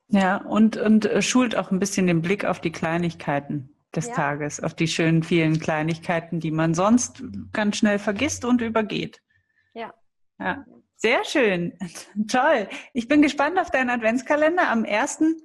Ja, 0.09 0.39
und, 0.39 0.77
und 0.77 1.05
äh, 1.05 1.21
schult 1.21 1.55
auch 1.57 1.71
ein 1.71 1.79
bisschen 1.79 2.07
den 2.07 2.23
Blick 2.23 2.45
auf 2.45 2.61
die 2.61 2.73
Kleinigkeiten 2.73 3.75
des 3.95 4.09
ja. 4.09 4.15
Tages, 4.15 4.63
auf 4.63 4.75
die 4.75 4.89
schönen 4.89 5.23
vielen 5.23 5.61
Kleinigkeiten, 5.61 6.41
die 6.41 6.51
man 6.51 6.75
sonst 6.75 7.23
ganz 7.53 7.77
schnell 7.77 7.99
vergisst 7.99 8.45
und 8.45 8.61
übergeht. 8.61 9.21
Ja. 9.75 9.93
Ja. 10.39 10.65
Sehr 10.97 11.25
schön. 11.25 11.79
Toll. 12.29 12.69
Ich 12.93 13.07
bin 13.07 13.23
gespannt 13.23 13.59
auf 13.59 13.71
deinen 13.71 13.91
Adventskalender. 13.91 14.69
Am 14.69 14.85
ersten 14.85 15.37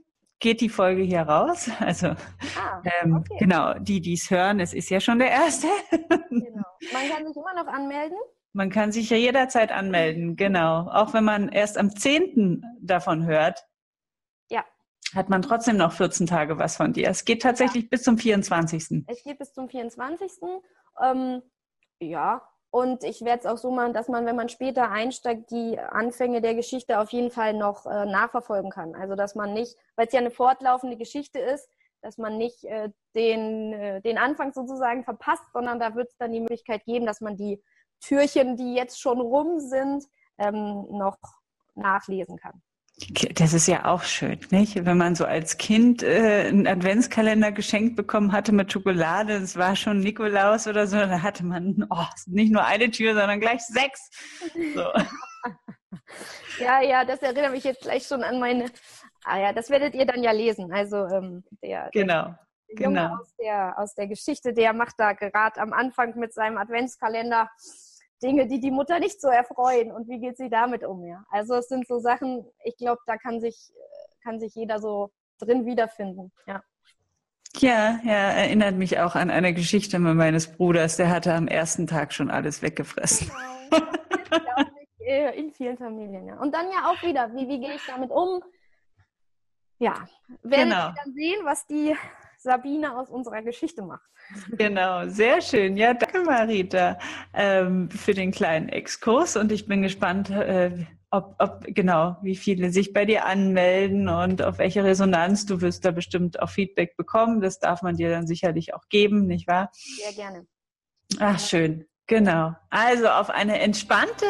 geht 0.43 0.61
die 0.61 0.69
Folge 0.69 1.01
hier 1.01 1.21
raus. 1.21 1.71
Also 1.79 2.07
ah, 2.07 2.81
ähm, 3.01 3.15
okay. 3.15 3.37
genau, 3.39 3.73
die, 3.79 4.01
die 4.01 4.13
es 4.13 4.29
hören, 4.29 4.59
es 4.59 4.73
ist 4.73 4.89
ja 4.89 4.99
schon 4.99 5.17
der 5.17 5.31
erste. 5.31 5.67
genau. 6.29 6.63
Man 6.91 7.09
kann 7.09 7.25
sich 7.25 7.35
immer 7.35 7.55
noch 7.55 7.67
anmelden. 7.67 8.17
Man 8.51 8.69
kann 8.69 8.91
sich 8.91 9.09
ja 9.09 9.17
jederzeit 9.17 9.71
anmelden, 9.71 10.35
genau. 10.35 10.87
Auch 10.89 11.13
wenn 11.13 11.23
man 11.23 11.49
erst 11.49 11.77
am 11.77 11.95
10. 11.95 12.63
davon 12.81 13.25
hört, 13.25 13.65
ja. 14.51 14.63
hat 15.15 15.29
man 15.29 15.41
trotzdem 15.41 15.77
noch 15.77 15.93
14 15.93 16.27
Tage 16.27 16.59
was 16.59 16.77
von 16.77 16.93
dir. 16.93 17.09
Es 17.09 17.25
geht 17.25 17.41
tatsächlich 17.41 17.85
ja. 17.85 17.89
bis 17.89 18.03
zum 18.03 18.17
24. 18.17 19.05
Es 19.07 19.23
geht 19.23 19.39
bis 19.39 19.53
zum 19.53 19.69
24. 19.69 20.31
Ähm, 21.01 21.41
ja, 21.99 22.41
und 22.73 23.03
ich 23.03 23.23
werde 23.23 23.41
es 23.41 23.45
auch 23.45 23.59
so 23.59 23.69
machen, 23.69 23.93
dass 23.93 24.07
man, 24.07 24.25
wenn 24.25 24.35
man 24.35 24.49
später 24.49 24.89
einsteigt, 24.89 25.51
die 25.51 25.77
Anfänge 25.77 26.41
der 26.41 26.55
Geschichte 26.55 26.99
auf 26.99 27.11
jeden 27.11 27.29
Fall 27.29 27.53
noch 27.53 27.85
äh, 27.85 28.07
nachverfolgen 28.07 28.71
kann. 28.71 28.95
Also 28.95 29.13
dass 29.13 29.35
man 29.35 29.53
nicht, 29.53 29.77
weil 29.95 30.07
es 30.07 30.13
ja 30.13 30.19
eine 30.19 30.31
fortlaufende 30.31 30.97
Geschichte 30.97 31.37
ist, 31.37 31.69
dass 32.01 32.17
man 32.17 32.39
nicht 32.39 32.63
äh, 32.63 32.89
den, 33.13 33.73
äh, 33.73 34.01
den 34.01 34.17
Anfang 34.17 34.53
sozusagen 34.53 35.03
verpasst, 35.03 35.43
sondern 35.53 35.79
da 35.79 35.93
wird 35.93 36.09
es 36.09 36.17
dann 36.17 36.31
die 36.31 36.39
Möglichkeit 36.39 36.83
geben, 36.85 37.05
dass 37.05 37.21
man 37.21 37.37
die 37.37 37.61
Türchen, 38.01 38.57
die 38.57 38.73
jetzt 38.73 38.99
schon 38.99 39.21
rum 39.21 39.59
sind, 39.59 40.05
ähm, 40.39 40.87
noch 40.89 41.19
nachlesen 41.75 42.37
kann. 42.37 42.63
Das 43.33 43.53
ist 43.53 43.67
ja 43.67 43.85
auch 43.85 44.03
schön, 44.03 44.39
nicht? 44.51 44.85
Wenn 44.85 44.97
man 44.97 45.15
so 45.15 45.25
als 45.25 45.57
Kind 45.57 46.03
äh, 46.03 46.45
einen 46.47 46.67
Adventskalender 46.67 47.51
geschenkt 47.51 47.95
bekommen 47.95 48.31
hatte 48.31 48.51
mit 48.51 48.71
Schokolade, 48.71 49.33
es 49.33 49.57
war 49.57 49.75
schon 49.75 49.99
Nikolaus 49.99 50.67
oder 50.67 50.85
so, 50.85 50.97
da 50.97 51.21
hatte 51.23 51.43
man 51.43 51.87
oh, 51.89 52.05
nicht 52.27 52.51
nur 52.51 52.63
eine 52.63 52.91
Tür, 52.91 53.15
sondern 53.15 53.39
gleich 53.39 53.61
sechs. 53.61 54.11
So. 54.75 54.85
ja, 56.63 56.81
ja, 56.81 57.03
das 57.03 57.19
erinnert 57.23 57.51
mich 57.51 57.63
jetzt 57.63 57.81
gleich 57.81 58.05
schon 58.05 58.23
an 58.23 58.39
meine. 58.39 58.65
Ah 59.25 59.39
ja, 59.39 59.53
das 59.53 59.71
werdet 59.71 59.95
ihr 59.95 60.05
dann 60.05 60.21
ja 60.21 60.31
lesen. 60.31 60.71
Also 60.71 61.07
ähm, 61.07 61.43
der, 61.63 61.89
genau. 61.91 62.35
der 62.69 62.85
Junge 62.85 63.01
genau. 63.01 63.15
aus 63.15 63.35
der 63.39 63.79
aus 63.79 63.95
der 63.95 64.07
Geschichte, 64.07 64.53
der 64.53 64.73
macht 64.73 64.95
da 64.99 65.13
gerade 65.13 65.59
am 65.59 65.73
Anfang 65.73 66.17
mit 66.19 66.33
seinem 66.33 66.57
Adventskalender 66.57 67.49
Dinge, 68.21 68.47
die 68.47 68.59
die 68.59 68.71
Mutter 68.71 68.99
nicht 68.99 69.19
so 69.19 69.27
erfreuen 69.27 69.91
und 69.91 70.07
wie 70.07 70.19
geht 70.19 70.37
sie 70.37 70.49
damit 70.49 70.83
um, 70.83 71.05
ja. 71.05 71.23
Also 71.29 71.55
es 71.55 71.67
sind 71.67 71.87
so 71.87 71.99
Sachen, 71.99 72.45
ich 72.63 72.77
glaube, 72.77 73.01
da 73.05 73.17
kann 73.17 73.41
sich, 73.41 73.71
kann 74.23 74.39
sich 74.39 74.55
jeder 74.55 74.79
so 74.79 75.11
drin 75.39 75.65
wiederfinden, 75.65 76.31
ja. 76.47 76.61
Ja, 77.57 77.99
ja, 78.03 78.31
erinnert 78.31 78.75
mich 78.75 78.99
auch 78.99 79.15
an 79.15 79.29
eine 79.29 79.53
Geschichte 79.53 79.99
meines 79.99 80.47
Bruders, 80.47 80.97
der 80.97 81.09
hatte 81.09 81.33
am 81.33 81.47
ersten 81.47 81.85
Tag 81.85 82.11
schon 82.13 82.31
alles 82.31 82.61
weggefressen. 82.61 83.31
Genau. 83.69 84.69
Äh, 85.05 85.37
in 85.37 85.51
vielen 85.51 85.77
Familien, 85.77 86.27
ja. 86.27 86.39
Und 86.39 86.53
dann 86.53 86.71
ja 86.71 86.89
auch 86.89 87.01
wieder, 87.03 87.31
wie, 87.35 87.47
wie 87.47 87.59
gehe 87.59 87.75
ich 87.75 87.85
damit 87.85 88.09
um? 88.09 88.41
Ja, 89.77 90.07
werden 90.41 90.69
genau. 90.69 90.87
wir 90.87 90.95
dann 91.03 91.13
sehen, 91.13 91.39
was 91.43 91.67
die 91.67 91.95
Sabine 92.43 92.97
aus 92.97 93.09
unserer 93.09 93.41
Geschichte 93.41 93.81
macht. 93.81 94.09
Genau, 94.51 95.07
sehr 95.07 95.41
schön. 95.41 95.77
Ja, 95.77 95.93
danke 95.93 96.23
Marita 96.23 96.99
ähm, 97.33 97.89
für 97.89 98.13
den 98.13 98.31
kleinen 98.31 98.69
Exkurs 98.69 99.35
und 99.37 99.51
ich 99.51 99.65
bin 99.65 99.81
gespannt, 99.81 100.29
äh, 100.29 100.85
ob, 101.09 101.35
ob, 101.39 101.63
genau, 101.67 102.17
wie 102.21 102.35
viele 102.35 102.71
sich 102.71 102.91
bei 102.91 103.05
dir 103.05 103.25
anmelden 103.25 104.09
und 104.09 104.41
auf 104.41 104.57
welche 104.57 104.83
Resonanz. 104.83 105.45
Du 105.45 105.61
wirst 105.61 105.85
da 105.85 105.91
bestimmt 105.91 106.41
auch 106.41 106.49
Feedback 106.49 106.97
bekommen. 106.97 107.39
Das 107.39 107.59
darf 107.59 107.81
man 107.81 107.95
dir 107.95 108.09
dann 108.09 108.25
sicherlich 108.25 108.73
auch 108.73 108.89
geben, 108.89 109.27
nicht 109.27 109.47
wahr? 109.47 109.69
Sehr 109.73 110.13
gerne. 110.13 110.47
Ach, 111.19 111.39
schön. 111.39 111.85
Genau. 112.07 112.55
Also 112.69 113.07
auf 113.07 113.29
eine 113.29 113.59
entspannte 113.59 114.25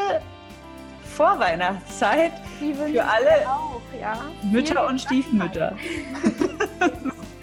Vorweihnachtszeit 1.15 2.33
für 2.59 3.03
alle 3.03 3.47
auch, 3.47 3.81
ja. 3.99 4.19
Mütter 4.51 4.87
und 4.87 4.99
Stiefmütter. 4.99 5.77